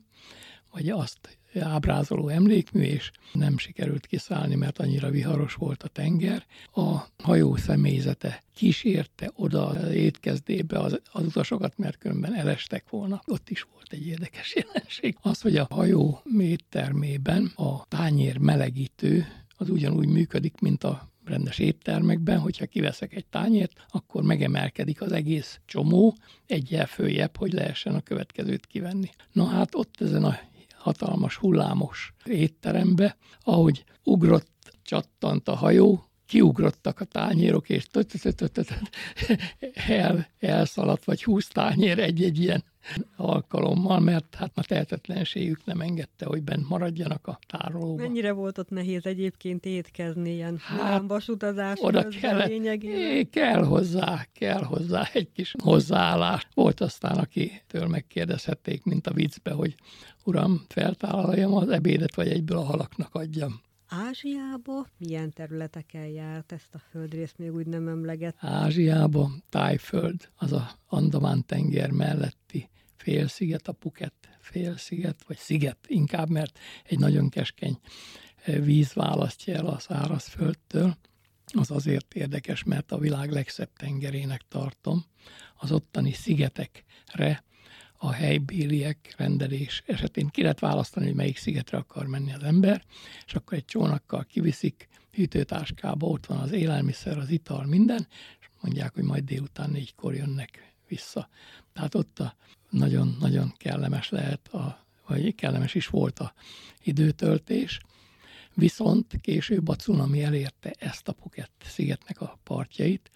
vagy 0.72 0.90
azt 0.90 1.38
ábrázoló 1.60 2.28
emlékmű, 2.28 2.82
és 2.82 3.12
nem 3.34 3.58
sikerült 3.58 4.06
kiszállni, 4.06 4.56
mert 4.56 4.80
annyira 4.80 5.10
viharos 5.10 5.54
volt 5.54 5.84
a 5.84 5.88
tenger. 5.88 6.46
A 6.74 6.98
hajó 7.24 7.56
személyzete 7.56 8.44
kísérte 8.56 9.32
oda 9.36 9.68
az 9.68 9.92
étkezdébe 9.92 10.80
az, 10.80 11.02
az 11.12 11.26
utasokat, 11.26 11.78
mert 11.78 11.98
különben 11.98 12.36
elestek 12.36 12.90
volna. 12.90 13.22
Ott 13.26 13.50
is 13.50 13.66
volt 13.74 13.94
egy 13.94 14.08
érdekes 14.08 14.56
jelenség. 14.66 15.18
Az, 15.22 15.42
hogy 15.42 15.58
a 15.58 15.68
hajó 15.70 16.22
méttermében 16.24 17.52
a 17.56 17.86
tányér 17.88 18.38
melegítő 18.38 19.28
az 19.58 19.70
ugyanúgy 19.70 20.08
működik, 20.08 20.60
mint 20.60 20.84
a 20.84 21.09
rendes 21.30 21.60
éttermekben, 21.60 22.40
hogyha 22.40 22.66
kiveszek 22.66 23.14
egy 23.14 23.26
tányért, 23.26 23.86
akkor 23.88 24.24
megemelkedik 24.24 25.02
az 25.02 25.12
egész 25.12 25.60
csomó 25.66 26.16
egyel 26.46 26.86
följebb, 26.86 27.38
hogy 27.38 27.54
lehessen 27.54 27.96
a 27.96 28.02
következőt 28.02 28.66
kivenni. 28.66 29.10
Na 29.32 29.46
hát 29.46 29.76
ott 29.76 30.02
ezen 30.02 30.24
a 30.24 30.40
hatalmas 30.74 31.36
hullámos 31.36 32.14
étterembe, 32.26 33.18
ahogy 33.44 33.84
ugrott, 34.04 34.78
csattant 34.84 35.48
a 35.48 35.56
hajó, 35.56 36.04
kiugrottak 36.26 37.00
a 37.00 37.06
tányérok, 37.06 37.70
és 37.70 37.88
el, 39.74 40.28
elszaladt, 40.40 41.04
vagy 41.04 41.24
húsz 41.24 41.48
tányér 41.48 42.00
egy-egy 42.00 42.40
ilyen 42.40 42.64
alkalommal, 43.16 44.00
mert 44.00 44.36
hát 44.36 44.52
a 44.56 44.64
tehetetlenségük 44.64 45.66
nem 45.66 45.82
engedte, 45.82 46.26
hogy 46.26 46.44
bent 46.44 46.70
maradjanak 46.70 47.28
a 47.28 47.40
tárolóban. 47.48 48.06
Mennyire 48.06 48.32
volt 48.32 48.58
ott 48.58 48.70
nehéz 48.70 49.06
egyébként 49.06 49.66
étkezni 49.66 50.34
ilyen 50.34 50.58
hát, 50.58 51.04
vasutazás 51.08 51.78
oda 51.82 52.08
kellett, 52.08 53.30
kell 53.30 53.64
hozzá, 53.64 54.28
kell 54.34 54.64
hozzá 54.64 55.10
egy 55.14 55.32
kis 55.32 55.56
hozzáállás. 55.64 56.48
Volt 56.54 56.82
aztán, 56.82 57.18
akitől 57.18 57.88
megkérdezhették, 57.88 58.84
mint 58.84 59.08
a 59.08 59.14
viccbe, 59.14 59.52
hogy 59.52 59.76
uram, 60.24 60.66
feltállaljam 60.68 61.54
az 61.54 61.70
ebédet, 61.70 62.16
vagy 62.16 62.28
egyből 62.28 62.58
a 62.58 62.64
halaknak 62.64 63.16
adjam. 63.16 63.62
Ázsiába 63.90 64.88
milyen 64.98 65.32
területeken 65.32 66.06
járt 66.06 66.52
ezt 66.52 66.76
a 66.76 66.80
földrészt, 66.90 67.38
még 67.38 67.54
úgy 67.54 67.68
nem 67.68 67.88
emleget? 67.88 68.36
Ázsiába 68.40 69.32
Tájföld, 69.50 70.30
az 70.36 70.52
a 70.52 70.72
Andamán 70.88 71.46
tenger 71.46 71.92
melletti 71.92 72.70
félsziget, 72.96 73.68
a 73.68 73.72
Puket 73.72 74.14
félsziget, 74.40 75.24
vagy 75.28 75.38
sziget 75.38 75.78
inkább, 75.88 76.30
mert 76.30 76.60
egy 76.84 77.00
nagyon 77.00 77.30
keskeny 77.30 77.80
eh, 78.44 78.64
víz 78.64 78.94
választja 78.94 79.56
el 79.56 79.66
a 79.66 79.80
szárazföldtől. 79.80 80.98
Az 81.54 81.72
azért 81.72 82.14
érdekes, 82.14 82.64
mert 82.64 82.92
a 82.92 82.98
világ 82.98 83.32
legszebb 83.32 83.74
tengerének 83.74 84.42
tartom. 84.48 85.06
Az 85.58 85.72
ottani 85.72 86.12
szigetekre 86.12 87.44
a 88.02 88.12
helybéliek 88.12 89.14
rendelés 89.18 89.84
esetén 89.86 90.28
ki 90.28 90.42
lehet 90.42 90.60
választani, 90.60 91.06
hogy 91.06 91.16
melyik 91.16 91.38
szigetre 91.38 91.78
akar 91.78 92.06
menni 92.06 92.34
az 92.34 92.44
ember, 92.44 92.84
és 93.26 93.34
akkor 93.34 93.58
egy 93.58 93.66
csónakkal 93.66 94.26
kiviszik, 94.26 94.88
hűtőtáskába 95.12 96.08
ott 96.08 96.26
van 96.26 96.38
az 96.38 96.52
élelmiszer, 96.52 97.18
az 97.18 97.30
ital, 97.30 97.66
minden, 97.66 98.08
és 98.40 98.48
mondják, 98.62 98.94
hogy 98.94 99.04
majd 99.04 99.24
délután 99.24 99.70
négykor 99.70 100.16
jönnek 100.16 100.74
vissza. 100.88 101.30
Tehát 101.74 101.96
ott 101.96 102.22
nagyon-nagyon 102.70 103.54
kellemes 103.58 104.10
lehet, 104.10 104.48
a, 104.48 104.86
vagy 105.08 105.36
kellemes 105.36 105.76
is 105.76 105.88
volt 105.88 106.20
a 106.20 106.34
időtöltés, 106.84 107.80
viszont 108.54 109.18
később 109.22 109.68
a 109.68 109.76
cunami 109.76 110.24
elérte 110.24 110.74
ezt 110.78 111.08
a 111.08 111.14
Phuket 111.14 111.52
szigetnek 111.66 112.22
a 112.22 112.40
partjait, 112.44 113.12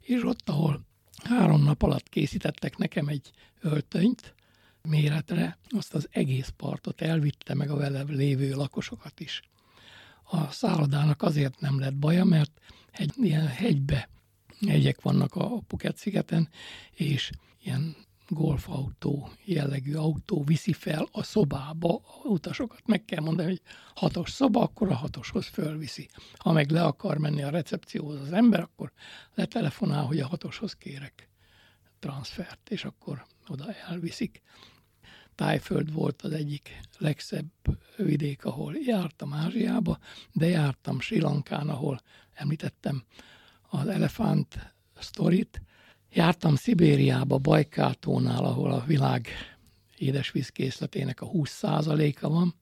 és 0.00 0.24
ott, 0.24 0.48
ahol 0.48 0.86
három 1.22 1.62
nap 1.62 1.82
alatt 1.82 2.08
készítettek 2.08 2.76
nekem 2.76 3.08
egy 3.08 3.30
öltönyt 3.60 4.34
méretre, 4.82 5.58
azt 5.68 5.94
az 5.94 6.08
egész 6.10 6.52
partot 6.56 7.00
elvitte 7.00 7.54
meg 7.54 7.70
a 7.70 7.76
vele 7.76 8.02
lévő 8.02 8.54
lakosokat 8.54 9.20
is. 9.20 9.42
A 10.22 10.50
szállodának 10.50 11.22
azért 11.22 11.60
nem 11.60 11.78
lett 11.78 11.94
baja, 11.94 12.24
mert 12.24 12.60
egy 12.90 13.12
ilyen 13.16 13.46
hegybe 13.46 14.08
hegyek 14.66 15.02
vannak 15.02 15.34
a 15.34 15.60
Puket 15.66 15.96
szigeten, 15.96 16.48
és 16.90 17.30
ilyen 17.62 17.96
golfautó 18.28 19.30
jellegű 19.44 19.94
autó 19.94 20.42
viszi 20.42 20.72
fel 20.72 21.08
a 21.12 21.22
szobába 21.22 21.94
a 21.94 22.28
utasokat. 22.28 22.86
Meg 22.86 23.04
kell 23.04 23.20
mondani, 23.20 23.48
hogy 23.48 23.60
hatos 23.94 24.30
szoba, 24.30 24.60
akkor 24.60 24.90
a 24.90 24.94
hatoshoz 24.94 25.46
fölviszi. 25.46 26.08
Ha 26.36 26.52
meg 26.52 26.70
le 26.70 26.84
akar 26.84 27.18
menni 27.18 27.42
a 27.42 27.50
recepcióhoz 27.50 28.20
az 28.20 28.32
ember, 28.32 28.60
akkor 28.60 28.92
letelefonál, 29.34 30.04
hogy 30.04 30.20
a 30.20 30.26
hatoshoz 30.26 30.72
kérek 30.72 31.28
transfert, 31.98 32.70
és 32.70 32.84
akkor 32.84 33.26
oda 33.48 33.74
elviszik. 33.74 34.42
Tájföld 35.34 35.92
volt 35.92 36.22
az 36.22 36.32
egyik 36.32 36.80
legszebb 36.98 37.52
vidék, 37.96 38.44
ahol 38.44 38.74
jártam 38.76 39.32
Ázsiába, 39.32 39.98
de 40.32 40.46
jártam 40.46 41.00
Sri 41.00 41.20
Lankán, 41.20 41.68
ahol 41.68 42.00
említettem 42.32 43.04
az 43.68 43.86
elefánt 43.86 44.74
sztorit, 44.98 45.62
Jártam 46.14 46.54
Szibériába, 46.54 47.38
Bajkátónál, 47.38 48.44
ahol 48.44 48.70
a 48.72 48.84
világ 48.86 49.28
édesvízkészletének 49.96 51.20
a 51.20 51.26
20%-a 51.26 52.28
van, 52.28 52.54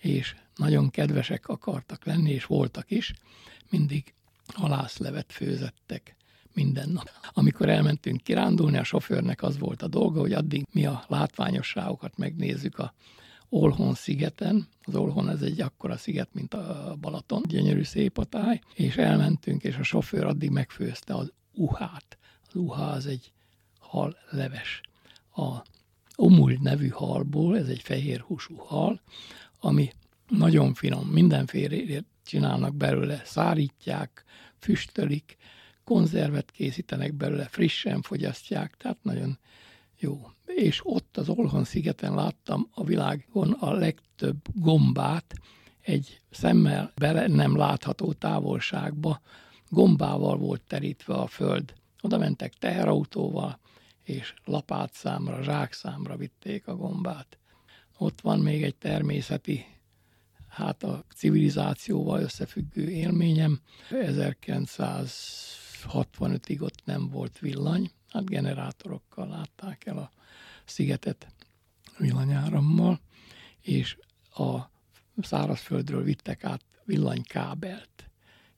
és 0.00 0.34
nagyon 0.56 0.90
kedvesek 0.90 1.48
akartak 1.48 2.04
lenni, 2.04 2.30
és 2.30 2.44
voltak 2.44 2.90
is, 2.90 3.12
mindig 3.70 4.14
halászlevet 4.54 5.32
főzettek 5.32 6.16
minden 6.54 6.88
nap. 6.88 7.10
Amikor 7.32 7.68
elmentünk 7.68 8.22
kirándulni, 8.22 8.76
a 8.76 8.84
sofőrnek 8.84 9.42
az 9.42 9.58
volt 9.58 9.82
a 9.82 9.88
dolga, 9.88 10.20
hogy 10.20 10.32
addig 10.32 10.66
mi 10.72 10.86
a 10.86 11.04
látványosságokat 11.08 12.16
megnézzük 12.16 12.78
a 12.78 12.94
Olhon 13.48 13.94
szigeten. 13.94 14.68
Az 14.82 14.94
Olhon 14.94 15.28
ez 15.28 15.42
egy 15.42 15.60
akkora 15.60 15.96
sziget, 15.96 16.28
mint 16.32 16.54
a 16.54 16.96
Balaton, 17.00 17.42
gyönyörű 17.48 17.82
szép 17.82 18.18
a 18.18 18.24
táj, 18.24 18.60
és 18.74 18.96
elmentünk, 18.96 19.62
és 19.64 19.76
a 19.76 19.82
sofőr 19.82 20.24
addig 20.24 20.50
megfőzte 20.50 21.14
az 21.14 21.32
uhát 21.52 22.17
uha 22.54 22.84
az 22.84 23.06
egy 23.06 23.32
hal 23.78 24.16
leves. 24.30 24.80
A 25.34 25.62
omul 26.14 26.56
nevű 26.60 26.88
halból, 26.88 27.58
ez 27.58 27.68
egy 27.68 27.82
fehér 27.82 28.20
húsú 28.20 28.56
hal, 28.56 29.00
ami 29.60 29.92
nagyon 30.28 30.74
finom, 30.74 31.06
mindenféle 31.06 32.02
csinálnak 32.24 32.74
belőle, 32.74 33.22
szárítják, 33.24 34.24
füstölik, 34.58 35.36
konzervet 35.84 36.50
készítenek 36.50 37.14
belőle, 37.14 37.44
frissen 37.44 38.02
fogyasztják, 38.02 38.76
tehát 38.76 38.98
nagyon 39.02 39.38
jó. 39.98 40.30
És 40.46 40.80
ott 40.82 41.16
az 41.16 41.28
Olhon 41.28 41.64
szigeten 41.64 42.14
láttam 42.14 42.68
a 42.74 42.84
világon 42.84 43.52
a 43.52 43.72
legtöbb 43.72 44.36
gombát 44.54 45.34
egy 45.80 46.20
szemmel 46.30 46.92
bele 46.94 47.26
nem 47.26 47.56
látható 47.56 48.12
távolságba, 48.12 49.20
gombával 49.68 50.36
volt 50.36 50.62
terítve 50.66 51.14
a 51.14 51.26
föld. 51.26 51.74
Oda 52.00 52.18
mentek 52.18 52.54
teherautóval, 52.54 53.58
és 54.02 54.34
lapátszámra, 54.44 55.42
zsákszámra 55.42 56.16
vitték 56.16 56.66
a 56.66 56.76
gombát. 56.76 57.38
Ott 57.98 58.20
van 58.20 58.40
még 58.40 58.62
egy 58.62 58.76
természeti, 58.76 59.66
hát 60.48 60.82
a 60.82 61.04
civilizációval 61.14 62.20
összefüggő 62.20 62.90
élményem. 62.90 63.60
1965-ig 63.90 66.60
ott 66.60 66.84
nem 66.84 67.08
volt 67.08 67.38
villany, 67.38 67.90
hát 68.08 68.28
generátorokkal 68.28 69.28
látták 69.28 69.86
el 69.86 69.98
a 69.98 70.10
szigetet 70.64 71.32
villanyárammal, 71.98 73.00
és 73.60 73.98
a 74.34 74.58
szárazföldről 75.22 76.02
vittek 76.02 76.44
át 76.44 76.64
villanykábelt, 76.84 78.10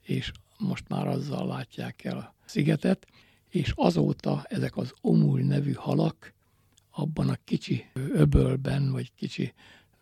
és 0.02 0.32
most 0.58 0.88
már 0.88 1.06
azzal 1.06 1.46
látják 1.46 2.04
el 2.04 2.18
a 2.18 2.34
szigetet, 2.44 3.06
és 3.50 3.72
azóta 3.74 4.44
ezek 4.48 4.76
az 4.76 4.92
omul 5.00 5.40
nevű 5.40 5.72
halak 5.72 6.34
abban 6.90 7.28
a 7.28 7.36
kicsi 7.44 7.86
öbölben, 7.94 8.92
vagy 8.92 9.14
kicsi 9.14 9.52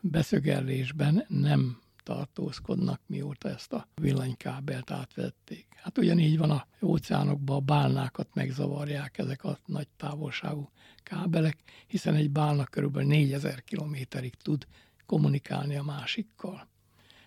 beszögellésben 0.01 1.25
nem 1.29 1.79
tartózkodnak, 2.03 3.01
mióta 3.07 3.49
ezt 3.49 3.73
a 3.73 3.89
villanykábelt 3.95 4.91
átvették. 4.91 5.67
Hát 5.75 5.99
ugyanígy 5.99 6.39
van 6.39 6.51
a 6.51 6.67
óceánokban 6.83 7.57
a 7.57 7.61
bálnákat 7.61 8.29
megzavarják 8.35 9.19
ezek 9.19 9.45
a 9.45 9.59
nagy 9.67 9.89
távolságú 9.97 10.71
kábelek, 11.03 11.59
hiszen 11.87 12.15
egy 12.15 12.31
bálna 12.31 12.65
körülbelül 12.65 13.09
4000 13.09 13.65
kilométerig 13.65 14.35
tud 14.35 14.67
kommunikálni 15.07 15.77
a 15.77 15.83
másikkal. 15.83 16.69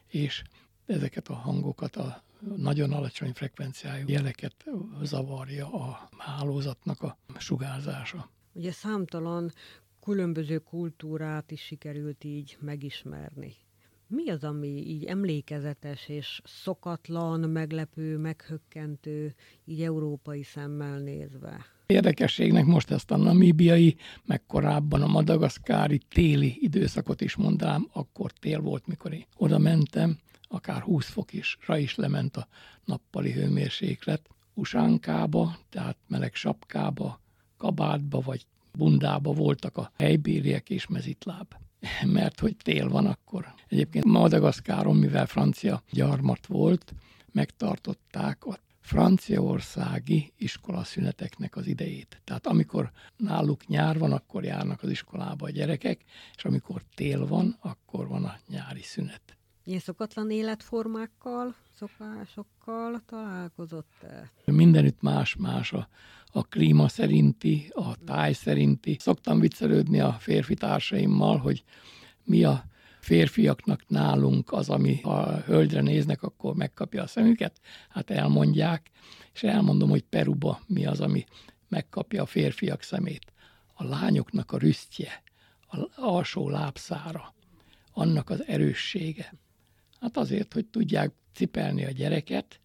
És 0.07 0.43
ezeket 0.85 1.27
a 1.27 1.33
hangokat 1.33 1.95
a 1.95 2.23
nagyon 2.55 2.91
alacsony 2.91 3.31
frekvenciájú 3.33 4.05
jeleket 4.07 4.55
zavarja 5.03 5.73
a 5.73 6.09
hálózatnak 6.17 7.01
a 7.01 7.17
sugárzása. 7.37 8.29
Ugye 8.53 8.71
számtalan 8.71 9.51
különböző 10.01 10.57
kultúrát 10.57 11.51
is 11.51 11.61
sikerült 11.61 12.23
így 12.23 12.57
megismerni. 12.59 13.53
Mi 14.07 14.29
az, 14.29 14.43
ami 14.43 14.67
így 14.67 15.03
emlékezetes 15.03 16.07
és 16.09 16.41
szokatlan, 16.43 17.39
meglepő, 17.39 18.17
meghökkentő, 18.17 19.35
így 19.65 19.81
európai 19.81 20.43
szemmel 20.43 20.99
nézve? 20.99 21.65
Érdekességnek 21.85 22.65
most 22.65 22.91
ezt 22.91 23.11
a 23.11 23.17
namíbiai, 23.17 23.95
meg 24.25 24.45
korábban 24.45 25.01
a 25.01 25.07
madagaszkári 25.07 25.97
téli 26.09 26.57
időszakot 26.59 27.21
is 27.21 27.35
mondanám, 27.35 27.87
akkor 27.93 28.31
tél 28.31 28.59
volt, 28.59 28.87
mikor 28.87 29.13
én 29.13 29.25
oda 29.37 29.57
mentem, 29.57 30.17
akár 30.51 30.81
20 30.81 31.09
fok 31.09 31.33
is, 31.33 31.57
ra 31.65 31.77
is 31.77 31.95
lement 31.95 32.37
a 32.37 32.47
nappali 32.85 33.31
hőmérséklet. 33.31 34.29
Usánkába, 34.53 35.57
tehát 35.69 35.97
meleg 36.07 36.35
sapkába, 36.35 37.21
kabátba 37.57 38.19
vagy 38.19 38.45
bundába 38.71 39.31
voltak 39.31 39.77
a 39.77 39.91
helybéliek 39.97 40.69
és 40.69 40.87
mezitláb. 40.87 41.53
Mert 42.05 42.39
hogy 42.39 42.55
tél 42.63 42.89
van 42.89 43.05
akkor. 43.05 43.53
Egyébként 43.67 44.05
Madagaszkáron, 44.05 44.95
mivel 44.95 45.25
francia 45.25 45.83
gyarmat 45.91 46.45
volt, 46.45 46.93
megtartották 47.31 48.45
a 48.45 48.57
franciaországi 48.79 50.33
iskolaszüneteknek 50.37 51.55
az 51.55 51.67
idejét. 51.67 52.21
Tehát 52.23 52.47
amikor 52.47 52.91
náluk 53.17 53.67
nyár 53.67 53.97
van, 53.97 54.11
akkor 54.11 54.43
járnak 54.43 54.83
az 54.83 54.89
iskolába 54.89 55.45
a 55.45 55.49
gyerekek, 55.49 56.03
és 56.35 56.45
amikor 56.45 56.81
tél 56.95 57.27
van, 57.27 57.57
akkor 57.59 58.07
van 58.07 58.25
a 58.25 58.39
nyári 58.47 58.81
szünet 58.81 59.35
Ilyen 59.63 59.79
szokatlan 59.79 60.31
életformákkal, 60.31 61.55
szokásokkal 61.75 63.01
találkozott? 63.05 64.05
Mindenütt 64.45 65.01
más-más 65.01 65.73
a, 65.73 65.87
a 66.31 66.43
klíma 66.43 66.87
szerinti, 66.87 67.71
a 67.73 68.03
táj 68.05 68.33
szerinti. 68.33 68.97
Szoktam 68.99 69.39
viccelődni 69.39 69.99
a 69.99 70.11
férfi 70.11 70.53
társaimmal, 70.53 71.37
hogy 71.37 71.63
mi 72.23 72.43
a 72.43 72.63
férfiaknak 72.99 73.87
nálunk 73.87 74.51
az, 74.51 74.69
ami 74.69 75.01
a 75.03 75.35
hölgyre 75.35 75.81
néznek, 75.81 76.23
akkor 76.23 76.55
megkapja 76.55 77.03
a 77.03 77.07
szemüket, 77.07 77.61
hát 77.89 78.09
elmondják, 78.09 78.91
és 79.33 79.43
elmondom, 79.43 79.89
hogy 79.89 80.03
Peruba 80.03 80.59
mi 80.67 80.85
az, 80.85 80.99
ami 80.99 81.25
megkapja 81.67 82.21
a 82.21 82.25
férfiak 82.25 82.81
szemét. 82.81 83.33
A 83.73 83.83
lányoknak 83.83 84.51
a 84.51 84.57
rüsztje, 84.57 85.23
a 85.67 85.89
alsó 85.95 86.49
lábszára, 86.49 87.33
annak 87.93 88.29
az 88.29 88.43
erőssége. 88.47 89.33
Hát 90.01 90.17
azért, 90.17 90.53
hogy 90.53 90.65
tudják 90.65 91.11
cipelni 91.33 91.85
a 91.85 91.91
gyereket, 91.91 92.59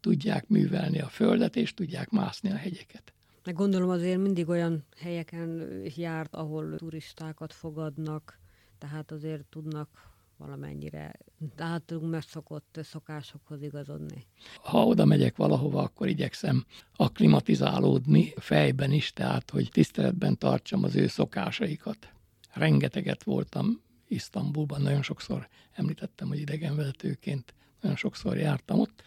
tudják 0.00 0.48
művelni 0.48 1.00
a 1.00 1.08
földet, 1.08 1.56
és 1.56 1.74
tudják 1.74 2.10
mászni 2.10 2.50
a 2.50 2.56
hegyeket. 2.56 3.12
Meg 3.44 3.54
gondolom 3.54 3.88
azért 3.88 4.20
mindig 4.20 4.48
olyan 4.48 4.84
helyeken 4.96 5.80
járt, 5.96 6.34
ahol 6.34 6.76
turistákat 6.76 7.52
fogadnak, 7.52 8.38
tehát 8.78 9.10
azért 9.10 9.44
tudnak 9.44 10.12
valamennyire 10.36 11.14
általunk 11.56 12.10
megszokott 12.10 12.78
szokásokhoz 12.82 13.62
igazodni. 13.62 14.26
Ha 14.62 14.86
oda 14.86 15.04
megyek 15.04 15.36
valahova, 15.36 15.82
akkor 15.82 16.08
igyekszem 16.08 16.64
akklimatizálódni 16.96 18.32
fejben 18.36 18.92
is, 18.92 19.12
tehát 19.12 19.50
hogy 19.50 19.68
tiszteletben 19.72 20.38
tartsam 20.38 20.84
az 20.84 20.96
ő 20.96 21.06
szokásaikat. 21.06 22.08
Rengeteget 22.52 23.22
voltam 23.22 23.83
Isztambulban, 24.08 24.82
nagyon 24.82 25.02
sokszor 25.02 25.48
említettem, 25.72 26.28
hogy 26.28 26.40
idegenvezetőként 26.40 27.54
nagyon 27.80 27.96
sokszor 27.96 28.36
jártam 28.36 28.80
ott, 28.80 29.02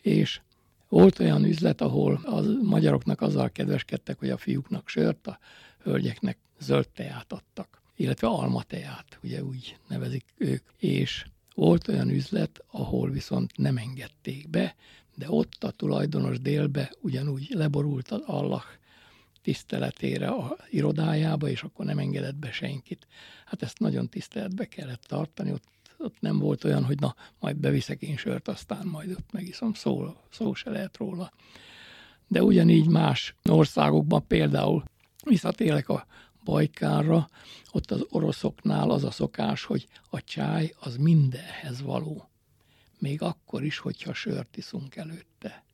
és 0.00 0.40
volt 0.88 1.18
olyan 1.18 1.44
üzlet, 1.44 1.80
ahol 1.80 2.20
a 2.24 2.40
magyaroknak 2.62 3.20
azzal 3.20 3.50
kedveskedtek, 3.50 4.18
hogy 4.18 4.30
a 4.30 4.36
fiúknak 4.36 4.88
sört, 4.88 5.26
a 5.26 5.38
hölgyeknek 5.82 6.38
zöld 6.58 6.88
teát 6.88 7.32
adtak 7.32 7.76
illetve 7.96 8.26
almateát, 8.26 9.18
ugye 9.22 9.42
úgy 9.42 9.76
nevezik 9.88 10.24
ők. 10.36 10.64
És 10.78 11.26
volt 11.54 11.88
olyan 11.88 12.10
üzlet, 12.10 12.64
ahol 12.70 13.10
viszont 13.10 13.56
nem 13.56 13.76
engedték 13.76 14.48
be, 14.48 14.74
de 15.14 15.30
ott 15.30 15.64
a 15.64 15.70
tulajdonos 15.70 16.40
délbe 16.40 16.92
ugyanúgy 17.00 17.46
leborult 17.50 18.08
az 18.08 18.20
Allah 18.26 18.62
tiszteletére 19.46 20.28
a 20.28 20.56
irodájába, 20.70 21.48
és 21.48 21.62
akkor 21.62 21.84
nem 21.84 21.98
engedett 21.98 22.34
be 22.34 22.52
senkit. 22.52 23.06
Hát 23.44 23.62
ezt 23.62 23.78
nagyon 23.78 24.08
tiszteletbe 24.08 24.64
kellett 24.64 25.02
tartani, 25.02 25.52
ott, 25.52 25.64
ott 25.98 26.20
nem 26.20 26.38
volt 26.38 26.64
olyan, 26.64 26.84
hogy 26.84 27.00
na, 27.00 27.14
majd 27.40 27.56
beviszek 27.56 28.02
én 28.02 28.16
sört, 28.16 28.48
aztán 28.48 28.86
majd 28.86 29.10
ott 29.10 29.32
megiszom, 29.32 29.72
szó, 29.72 30.14
szó 30.30 30.54
se 30.54 30.70
lehet 30.70 30.96
róla. 30.96 31.32
De 32.26 32.42
ugyanígy 32.42 32.88
más 32.88 33.34
országokban 33.44 34.26
például 34.26 34.84
visszatélek 35.24 35.88
a 35.88 36.06
Bajkárra, 36.44 37.28
ott 37.72 37.90
az 37.90 38.06
oroszoknál 38.08 38.90
az 38.90 39.04
a 39.04 39.10
szokás, 39.10 39.64
hogy 39.64 39.86
a 40.10 40.24
csáj 40.24 40.74
az 40.80 40.96
mindenhez 40.96 41.82
való. 41.82 42.28
Még 42.98 43.22
akkor 43.22 43.64
is, 43.64 43.78
hogyha 43.78 44.14
sört 44.14 44.56
iszunk 44.56 44.96
előtte. 44.96 45.64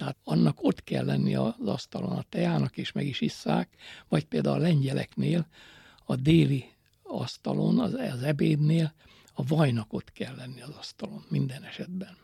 Tehát 0.00 0.16
annak 0.24 0.62
ott 0.62 0.84
kell 0.84 1.04
lenni 1.04 1.34
az 1.34 1.54
asztalon 1.64 2.16
a 2.16 2.24
teának, 2.28 2.76
és 2.76 2.92
meg 2.92 3.06
is 3.06 3.20
isszák, 3.20 3.68
vagy 4.08 4.24
például 4.24 4.56
a 4.56 4.60
lengyeleknél 4.60 5.46
a 6.04 6.16
déli 6.16 6.64
asztalon, 7.02 7.78
az, 7.78 7.94
az 7.94 8.22
ebédnél 8.22 8.92
a 9.34 9.42
vajnak 9.42 9.92
ott 9.92 10.12
kell 10.12 10.34
lenni 10.36 10.60
az 10.60 10.74
asztalon 10.78 11.24
minden 11.28 11.62
esetben. 11.62 12.16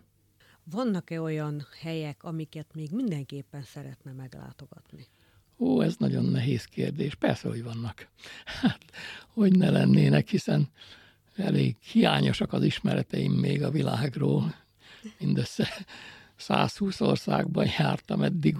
Vannak-e 0.65 1.21
olyan 1.21 1.67
helyek, 1.81 2.23
amiket 2.23 2.75
még 2.75 2.91
mindenképpen 2.91 3.63
szeretne 3.63 4.13
meglátogatni? 4.13 5.07
Ó, 5.59 5.81
ez 5.81 5.97
nagyon 5.97 6.25
nehéz 6.25 6.65
kérdés. 6.65 7.15
Persze, 7.15 7.49
hogy 7.49 7.63
vannak. 7.63 8.09
Hát, 8.61 8.85
hogy 9.27 9.57
ne 9.57 9.71
lennének, 9.71 10.29
hiszen 10.29 10.69
elég 11.35 11.77
hiányosak 11.81 12.53
az 12.53 12.63
ismereteim 12.63 13.33
még 13.33 13.63
a 13.63 13.71
világról. 13.71 14.55
Mindössze 15.19 15.69
120 16.37 17.01
országban 17.01 17.67
jártam 17.79 18.23
eddig. 18.23 18.57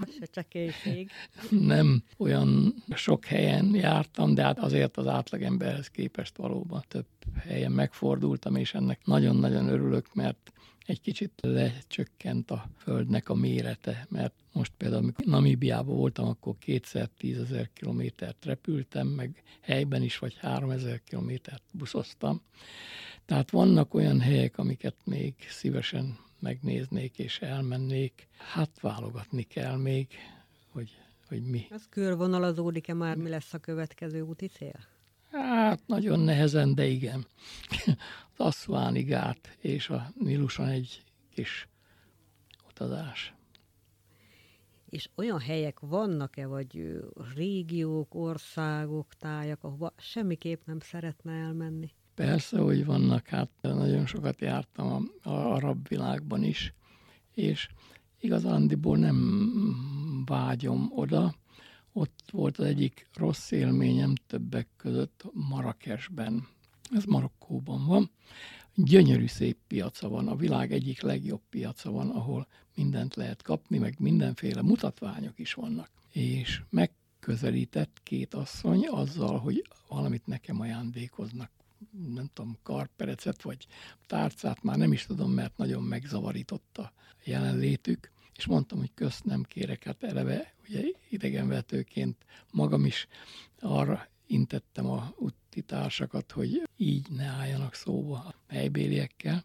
Nem 1.49 2.03
olyan 2.17 2.73
sok 2.95 3.25
helyen 3.25 3.75
jártam, 3.75 4.33
de 4.33 4.43
hát 4.43 4.59
azért 4.59 4.97
az 4.97 5.07
átlagemberhez 5.07 5.87
képest 5.87 6.37
valóban 6.37 6.83
több 6.87 7.05
helyen 7.39 7.71
megfordultam, 7.71 8.55
és 8.55 8.73
ennek 8.73 9.05
nagyon-nagyon 9.05 9.67
örülök, 9.67 10.13
mert 10.13 10.51
egy 10.85 11.01
kicsit 11.01 11.31
lecsökkent 11.41 12.51
a 12.51 12.69
Földnek 12.77 13.29
a 13.29 13.33
mérete, 13.33 14.07
mert 14.09 14.33
most 14.51 14.71
például, 14.77 15.03
amikor 15.03 15.25
Namíbiában 15.25 15.95
voltam, 15.95 16.27
akkor 16.27 16.55
kétszer 16.59 17.09
tízezer 17.17 17.69
kilométert 17.73 18.45
repültem, 18.45 19.07
meg 19.07 19.43
helyben 19.61 20.03
is 20.03 20.17
vagy 20.17 20.37
három 20.39 20.69
ezer 20.69 21.01
kilométert 21.03 21.63
buszoztam. 21.71 22.41
Tehát 23.25 23.51
vannak 23.51 23.93
olyan 23.93 24.19
helyek, 24.19 24.57
amiket 24.57 24.95
még 25.03 25.33
szívesen 25.49 26.17
megnéznék 26.39 27.19
és 27.19 27.39
elmennék. 27.39 28.27
Hát 28.37 28.79
válogatni 28.79 29.43
kell 29.43 29.77
még, 29.77 30.07
hogy, 30.71 30.97
hogy 31.27 31.43
mi. 31.43 31.67
Az 31.69 31.87
körvonalazódik-e 31.89 32.93
már, 32.93 33.15
mi 33.15 33.29
lesz 33.29 33.53
a 33.53 33.57
következő 33.57 34.21
úti 34.21 34.47
cél? 34.47 34.79
Hát 35.31 35.87
nagyon 35.87 36.19
nehezen, 36.19 36.75
de 36.75 36.85
igen. 36.85 37.25
Az 38.37 38.45
Asszváni 38.45 39.03
gát 39.03 39.57
és 39.59 39.89
a 39.89 40.11
Niluson 40.19 40.67
egy 40.67 41.03
kis 41.33 41.67
utazás. 42.69 43.33
És 44.89 45.09
olyan 45.15 45.39
helyek 45.39 45.79
vannak-e, 45.79 46.47
vagy 46.47 46.99
régiók, 47.35 48.15
országok, 48.15 49.13
tájak, 49.13 49.63
ahova 49.63 49.93
semmiképp 49.97 50.61
nem 50.65 50.79
szeretne 50.79 51.31
elmenni? 51.31 51.91
Persze, 52.17 52.59
hogy 52.59 52.85
vannak, 52.85 53.27
hát 53.27 53.49
nagyon 53.61 54.05
sokat 54.05 54.41
jártam 54.41 54.87
a, 55.23 55.29
a 55.29 55.53
arab 55.53 55.87
világban 55.87 56.43
is, 56.43 56.73
és 57.33 57.69
igazándiból 58.19 58.97
nem 58.97 60.23
vágyom 60.25 60.91
oda, 60.95 61.35
ott 61.91 62.23
volt 62.31 62.57
az 62.57 62.65
egyik 62.65 63.07
rossz 63.13 63.51
élményem 63.51 64.13
többek 64.27 64.67
között 64.77 65.23
Marrakesben. 65.33 66.47
Ez 66.91 67.03
Marokkóban 67.03 67.85
van. 67.85 68.09
Gyönyörű 68.75 69.27
szép 69.27 69.57
piaca 69.67 70.09
van, 70.09 70.27
a 70.27 70.35
világ 70.35 70.71
egyik 70.71 71.01
legjobb 71.01 71.41
piaca 71.49 71.91
van, 71.91 72.09
ahol 72.09 72.47
mindent 72.75 73.15
lehet 73.15 73.41
kapni, 73.41 73.77
meg 73.77 73.95
mindenféle 73.99 74.61
mutatványok 74.61 75.39
is 75.39 75.53
vannak. 75.53 75.89
És 76.11 76.61
megközelített 76.69 77.99
két 78.03 78.33
asszony 78.33 78.87
azzal, 78.87 79.39
hogy 79.39 79.67
valamit 79.87 80.25
nekem 80.25 80.59
ajándékoznak 80.59 81.55
nem 82.13 82.29
tudom, 82.33 82.57
karperecet 82.63 83.41
vagy 83.41 83.67
tárcát, 84.05 84.63
már 84.63 84.77
nem 84.77 84.91
is 84.91 85.05
tudom, 85.05 85.31
mert 85.31 85.57
nagyon 85.57 85.83
megzavarította 85.83 86.93
jelenlétük 87.23 88.11
és 88.37 88.45
mondtam, 88.45 88.77
hogy 88.77 88.91
közt 88.93 89.23
nem 89.23 89.43
kérek, 89.43 89.83
hát 89.83 90.03
eleve 90.03 90.53
ugye 90.67 90.81
idegenvetőként 91.09 92.25
magam 92.51 92.85
is 92.85 93.07
arra 93.59 94.07
intettem 94.27 94.89
a 94.89 95.13
úti 95.17 95.61
társakat, 95.61 96.31
hogy 96.31 96.61
így 96.77 97.09
ne 97.09 97.25
álljanak 97.25 97.73
szóba 97.73 98.15
a 98.15 98.35
helybéliekkel, 98.47 99.43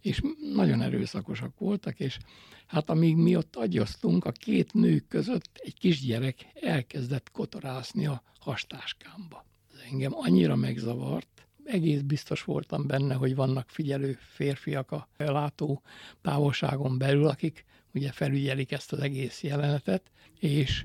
és 0.00 0.20
nagyon 0.54 0.82
erőszakosak 0.82 1.58
voltak, 1.58 2.00
és 2.00 2.18
hát 2.66 2.90
amíg 2.90 3.16
mi 3.16 3.36
ott 3.36 3.56
agyasztunk, 3.56 4.24
a 4.24 4.32
két 4.32 4.72
nő 4.72 4.98
között 5.08 5.50
egy 5.54 5.78
kisgyerek 5.78 6.46
elkezdett 6.54 7.30
kotorászni 7.30 8.06
a 8.06 8.22
hastáskámba. 8.38 9.44
Ez 9.72 9.78
engem 9.90 10.12
annyira 10.14 10.56
megzavart, 10.56 11.48
egész 11.70 12.00
biztos 12.00 12.44
voltam 12.44 12.86
benne, 12.86 13.14
hogy 13.14 13.34
vannak 13.34 13.68
figyelő 13.68 14.18
férfiak 14.20 14.90
a 14.90 15.08
látó 15.16 15.82
távolságon 16.22 16.98
belül, 16.98 17.26
akik 17.26 17.64
ugye 17.94 18.12
felügyelik 18.12 18.72
ezt 18.72 18.92
az 18.92 18.98
egész 18.98 19.42
jelenetet, 19.42 20.10
és 20.38 20.84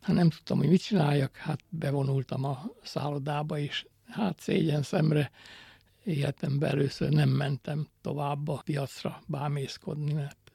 hát 0.00 0.16
nem 0.16 0.30
tudtam, 0.30 0.58
hogy 0.58 0.68
mit 0.68 0.82
csináljak, 0.82 1.36
hát 1.36 1.60
bevonultam 1.68 2.44
a 2.44 2.64
szállodába, 2.82 3.58
és 3.58 3.86
hát 4.06 4.40
szégyen 4.40 4.82
szemre 4.82 5.30
életemben 6.04 6.70
először 6.70 7.08
nem 7.08 7.28
mentem 7.28 7.88
tovább 8.00 8.48
a 8.48 8.62
piacra 8.64 9.22
bámészkodni, 9.26 10.12
mert 10.12 10.52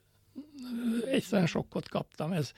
egyszerűen 1.05 1.47
sokkot 1.47 1.89
kaptam, 1.89 2.31
ez 2.31 2.51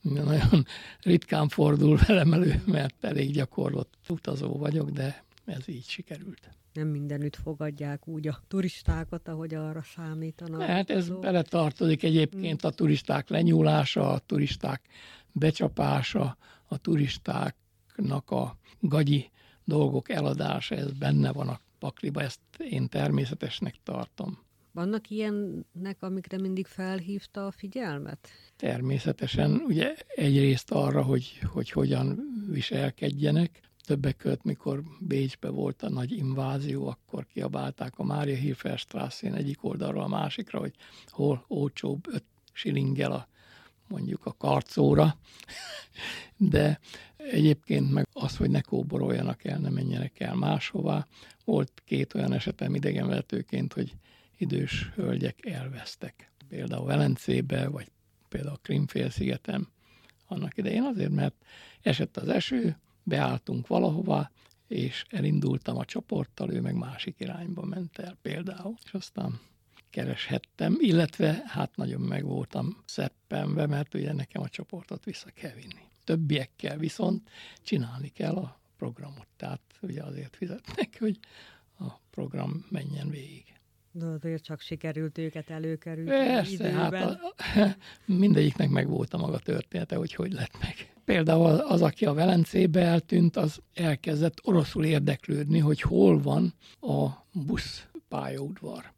nagyon 0.00 0.66
ritkán 1.02 1.48
fordul 1.48 1.98
velem 2.06 2.32
elő, 2.32 2.62
mert 2.66 3.04
elég 3.04 3.32
gyakorlott 3.32 3.94
utazó 4.08 4.56
vagyok, 4.56 4.90
de 4.90 5.24
ez 5.44 5.68
így 5.68 5.86
sikerült 5.86 6.50
nem 6.74 6.88
mindenütt 6.88 7.36
fogadják 7.36 8.08
úgy 8.08 8.28
a 8.28 8.40
turistákat, 8.48 9.28
ahogy 9.28 9.54
arra 9.54 9.82
számítanak. 9.96 10.62
Hát 10.62 10.90
ez 10.90 10.96
azok. 10.96 11.20
beletartozik 11.20 12.02
egyébként 12.02 12.64
a 12.64 12.70
turisták 12.70 13.28
lenyúlása, 13.28 14.10
a 14.10 14.18
turisták 14.18 14.82
becsapása, 15.32 16.36
a 16.64 16.78
turistáknak 16.78 18.30
a 18.30 18.56
gagyi 18.80 19.30
dolgok 19.64 20.08
eladása, 20.08 20.74
ez 20.74 20.92
benne 20.92 21.32
van 21.32 21.48
a 21.48 21.60
pakliba, 21.78 22.22
ezt 22.22 22.40
én 22.58 22.88
természetesnek 22.88 23.74
tartom. 23.82 24.38
Vannak 24.72 25.10
ilyennek, 25.10 25.96
amikre 26.00 26.38
mindig 26.38 26.66
felhívta 26.66 27.46
a 27.46 27.50
figyelmet? 27.50 28.28
Természetesen, 28.56 29.62
ugye 29.66 29.94
egyrészt 30.06 30.70
arra, 30.70 31.02
hogy, 31.02 31.38
hogy 31.52 31.70
hogyan 31.70 32.18
viselkedjenek, 32.50 33.60
Többek 33.84 34.16
között, 34.16 34.42
mikor 34.42 34.82
Bécsbe 35.00 35.48
volt 35.48 35.82
a 35.82 35.88
nagy 35.88 36.12
invázió, 36.12 36.86
akkor 36.88 37.26
kiabálták 37.26 37.98
a 37.98 38.04
Mária 38.04 38.36
Hilferstrasszén 38.36 39.34
egyik 39.34 39.64
oldalra 39.64 40.02
a 40.02 40.08
másikra, 40.08 40.58
hogy 40.58 40.74
hol 41.06 41.44
olcsóbb 41.48 42.06
öt 42.12 42.24
silinggel 42.52 43.12
a 43.12 43.28
mondjuk 43.88 44.26
a 44.26 44.32
karcóra, 44.32 45.16
de 46.36 46.80
egyébként 47.16 47.92
meg 47.92 48.06
az, 48.12 48.36
hogy 48.36 48.50
ne 48.50 48.60
kóboroljanak 48.60 49.44
el, 49.44 49.58
ne 49.58 49.70
menjenek 49.70 50.20
el 50.20 50.34
máshová. 50.34 51.06
Volt 51.44 51.82
két 51.84 52.14
olyan 52.14 52.32
esetem 52.32 52.74
idegenvetőként, 52.74 53.72
hogy 53.72 53.96
idős 54.36 54.90
hölgyek 54.94 55.46
elvesztek. 55.46 56.32
Például 56.48 56.86
Velencébe, 56.86 57.68
vagy 57.68 57.90
például 58.28 58.54
a 58.54 58.60
Krimfélszigetem 58.62 59.68
annak 60.26 60.56
idején 60.56 60.82
azért, 60.82 61.10
mert 61.10 61.34
esett 61.82 62.16
az 62.16 62.28
eső, 62.28 62.76
beálltunk 63.04 63.66
valahova, 63.66 64.30
és 64.68 65.04
elindultam 65.10 65.76
a 65.76 65.84
csoporttal, 65.84 66.52
ő 66.52 66.60
meg 66.60 66.74
másik 66.74 67.14
irányba 67.18 67.64
ment 67.64 67.98
el 67.98 68.16
például, 68.22 68.74
és 68.84 68.92
aztán 68.92 69.40
kereshettem, 69.90 70.76
illetve 70.80 71.42
hát 71.46 71.76
nagyon 71.76 72.00
meg 72.00 72.24
voltam 72.24 72.82
szeppenve, 72.84 73.66
mert 73.66 73.94
ugye 73.94 74.12
nekem 74.12 74.42
a 74.42 74.48
csoportot 74.48 75.04
vissza 75.04 75.30
kell 75.34 75.54
vinni. 75.54 75.82
Többiekkel 76.04 76.78
viszont 76.78 77.30
csinálni 77.62 78.08
kell 78.08 78.34
a 78.34 78.58
programot, 78.76 79.26
tehát 79.36 79.60
ugye 79.80 80.02
azért 80.02 80.36
fizetnek, 80.36 80.96
hogy 81.04 81.18
a 81.78 81.84
program 82.10 82.66
menjen 82.70 83.10
végig. 83.10 83.44
De 83.92 84.06
azért 84.06 84.42
csak 84.44 84.60
sikerült 84.60 85.18
őket 85.18 85.50
előkerülni 85.50 86.10
Persze, 86.10 86.52
időben. 86.52 86.92
hát 86.92 87.20
a, 87.20 87.76
mindegyiknek 88.12 88.68
meg 88.68 88.88
volt 88.88 89.14
a 89.14 89.18
maga 89.18 89.38
története, 89.38 89.96
hogy 89.96 90.14
hogy 90.14 90.32
lett 90.32 90.58
meg. 90.60 90.73
Például 91.04 91.46
az, 91.46 91.82
aki 91.82 92.04
a 92.04 92.14
Velencébe 92.14 92.80
eltűnt, 92.80 93.36
az 93.36 93.60
elkezdett 93.74 94.40
oroszul 94.42 94.84
érdeklődni, 94.84 95.58
hogy 95.58 95.80
hol 95.80 96.22
van 96.22 96.54
a 96.80 97.08
busz 97.32 97.86
pályaudvar. 98.08 98.92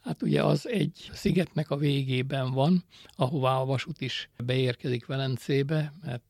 Hát 0.00 0.22
ugye 0.22 0.44
az 0.44 0.68
egy 0.68 1.10
szigetnek 1.12 1.70
a 1.70 1.76
végében 1.76 2.50
van, 2.50 2.84
ahová 3.16 3.56
a 3.56 3.64
vasút 3.64 4.00
is 4.00 4.30
beérkezik 4.44 5.06
Velencébe, 5.06 5.92
mert 6.02 6.22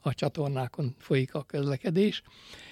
a 0.00 0.14
csatornákon 0.14 0.94
folyik 0.98 1.34
a 1.34 1.42
közlekedés, 1.42 2.22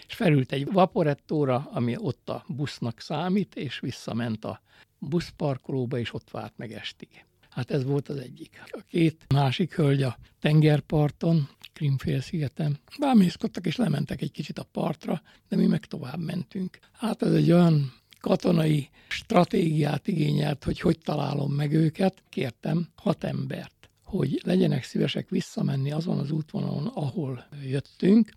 és 0.07 0.15
felült 0.15 0.53
egy 0.53 0.73
vaporettóra, 0.73 1.69
ami 1.73 1.97
ott 1.99 2.29
a 2.29 2.45
busznak 2.49 3.01
számít, 3.01 3.57
és 3.57 3.81
visszament 3.81 4.45
a 4.45 4.63
buszparkolóba, 4.99 5.99
és 5.99 6.15
ott 6.15 6.31
várt 6.31 6.57
meg 6.57 6.73
estig. 6.73 7.25
Hát 7.51 7.71
ez 7.71 7.85
volt 7.85 8.09
az 8.09 8.17
egyik. 8.17 8.63
A 8.65 8.81
két 8.89 9.25
másik 9.29 9.75
hölgy 9.75 10.03
a 10.03 10.19
tengerparton, 10.41 11.49
Krimfélszigeten. 11.73 12.79
Bámészkodtak 12.99 13.67
és 13.67 13.77
lementek 13.77 14.23
egy 14.23 14.31
kicsit 14.31 14.59
a 14.59 14.69
partra, 14.73 15.23
de 15.49 15.57
mi 15.57 15.67
meg 15.67 15.85
tovább 15.85 16.19
mentünk. 16.19 16.79
Hát 16.93 17.23
ez 17.23 17.33
egy 17.33 17.53
olyan 17.53 17.93
katonai 18.21 18.89
stratégiát 19.09 20.09
igényelt, 20.09 20.65
hogy 20.65 20.81
hogy 20.81 20.99
találom 20.99 21.53
meg 21.53 21.73
őket. 21.73 22.23
Kértem 22.29 22.89
hat 22.97 23.25
embert, 23.25 23.91
hogy 24.05 24.41
legyenek 24.45 24.85
szívesek 24.85 25.29
visszamenni 25.29 25.93
azon 25.93 26.19
az 26.19 26.31
útvonalon, 26.31 26.87
ahol 26.87 27.47
jöttünk. 27.63 28.31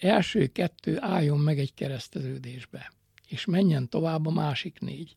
Első 0.00 0.46
kettő 0.46 0.96
álljon 1.00 1.38
meg 1.38 1.58
egy 1.58 1.74
kereszteződésbe, 1.74 2.92
és 3.28 3.44
menjen 3.44 3.88
tovább 3.88 4.26
a 4.26 4.30
másik 4.30 4.80
négy. 4.80 5.14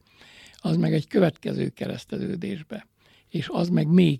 Az 0.58 0.77
meg 0.77 0.93
egy 0.93 1.08
következő 1.08 1.69
kereszteződésbe, 1.69 2.88
és 3.32 3.50
az 3.52 3.70
meg 3.70 3.88
még 3.88 4.20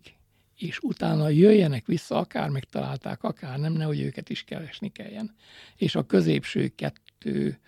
és 0.62 0.80
utána 0.80 1.30
jöjjenek 1.30 1.86
vissza, 1.86 2.18
akár 2.18 2.50
megtalálták, 2.50 3.24
akár 3.24 3.60
nem, 3.60 3.74
nehogy 3.74 4.02
őket 4.02 4.30
is 4.30 4.44
keresni 4.44 4.92
kelljen. 4.92 5.36
És 5.76 5.96
a 5.96 6.06
középső 6.06 6.68
kettő 6.68 7.60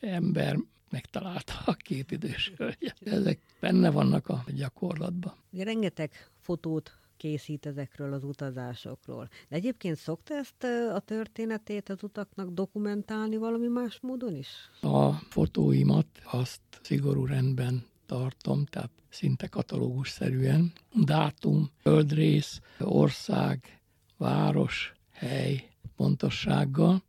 ember 0.00 0.56
megtalálta 0.90 1.52
a 1.66 1.72
két 1.72 2.10
idős 2.10 2.52
hölgyet. 2.56 2.96
Ezek 3.04 3.38
benne 3.60 3.90
vannak 3.90 4.28
a 4.28 4.44
gyakorlatban. 4.54 5.34
Rengeteg 5.52 6.30
fotót 6.40 6.96
készít 7.16 7.66
ezekről 7.66 8.12
az 8.12 8.24
utazásokról. 8.24 9.28
De 9.48 9.56
egyébként 9.56 9.96
szokta 9.96 10.34
ezt 10.34 10.64
a 10.94 11.00
történetét 11.00 11.88
az 11.88 12.02
utaknak 12.02 12.50
dokumentálni 12.50 13.36
valami 13.36 13.66
más 13.66 13.98
módon 14.00 14.34
is? 14.34 14.48
A 14.80 15.12
fotóimat 15.12 16.06
azt 16.24 16.60
szigorú 16.82 17.24
rendben 17.26 17.84
tartom, 18.12 18.64
tehát 18.64 18.90
szinte 19.08 19.46
katalógusszerűen. 19.46 20.72
Dátum, 20.94 21.70
földrész, 21.80 22.60
ország, 22.78 23.80
város, 24.16 24.92
hely 25.10 25.68
pontossággal, 25.96 27.02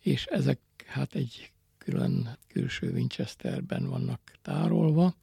és 0.00 0.24
ezek 0.24 0.60
hát 0.86 1.14
egy 1.14 1.52
külön 1.78 2.38
külső 2.46 2.92
Winchesterben 2.92 3.88
vannak 3.88 4.20
tárolva. 4.42 5.14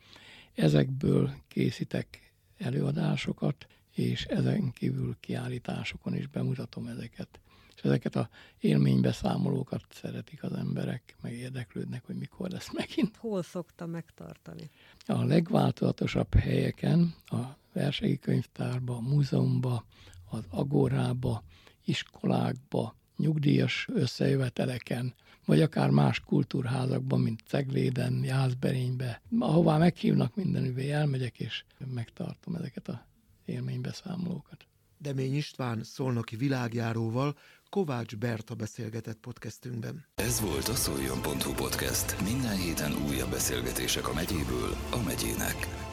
Ezekből 0.54 1.34
készítek 1.48 2.34
előadásokat, 2.58 3.68
és 3.92 4.26
ezen 4.26 4.72
kívül 4.72 5.18
kiállításokon 5.20 6.16
is 6.16 6.28
bemutatom 6.28 6.88
ezeket. 6.88 7.40
És 7.80 7.86
ezeket 7.86 8.16
a 8.16 8.30
élménybeszámolókat 8.60 9.86
szeretik 9.90 10.44
az 10.44 10.54
emberek, 10.54 11.16
meg 11.22 11.34
érdeklődnek, 11.34 12.06
hogy 12.06 12.16
mikor 12.16 12.50
lesz 12.50 12.72
megint. 12.74 13.18
Hol 13.18 13.44
szokta 13.44 13.86
megtartani? 13.86 14.70
A 15.06 15.24
legváltozatosabb 15.24 16.34
helyeken, 16.34 17.14
a 17.26 17.38
versegi 17.74 18.20
könyvtárba, 18.20 18.96
a 18.96 19.02
múzeumba, 19.02 19.86
az 20.30 20.44
agorába, 20.50 21.44
iskolákba, 21.86 22.96
nyugdíjas 23.18 23.88
összejöveteleken, 23.94 25.14
vagy 25.46 25.62
akár 25.62 25.90
más 25.90 26.20
kultúrházakban, 26.20 27.20
mint 27.20 27.44
Cegléden, 27.48 28.24
Jászberénybe, 28.24 29.22
ahová 29.40 29.78
meghívnak 29.78 30.36
mindenüvé, 30.36 30.92
elmegyek 30.92 31.40
és 31.40 31.64
megtartom 31.94 32.56
ezeket 32.56 32.88
a 32.88 33.06
élménybeszámolókat. 33.46 34.68
Demény 35.02 35.36
István 35.36 35.84
szolnoki 35.84 36.36
világjáróval 36.36 37.38
Kovács 37.70 38.16
Berta 38.16 38.56
beszélgetett 38.56 39.20
podcastünkben. 39.20 40.06
Ez 40.16 40.42
volt 40.42 40.68
a 40.68 40.74
szoljon.hu 40.76 41.54
podcast. 41.54 42.22
Minden 42.22 42.56
héten 42.56 42.92
újabb 43.10 43.30
beszélgetések 43.30 44.08
a 44.08 44.14
megyéből 44.14 44.76
a 44.92 45.04
megyének. 45.06 45.89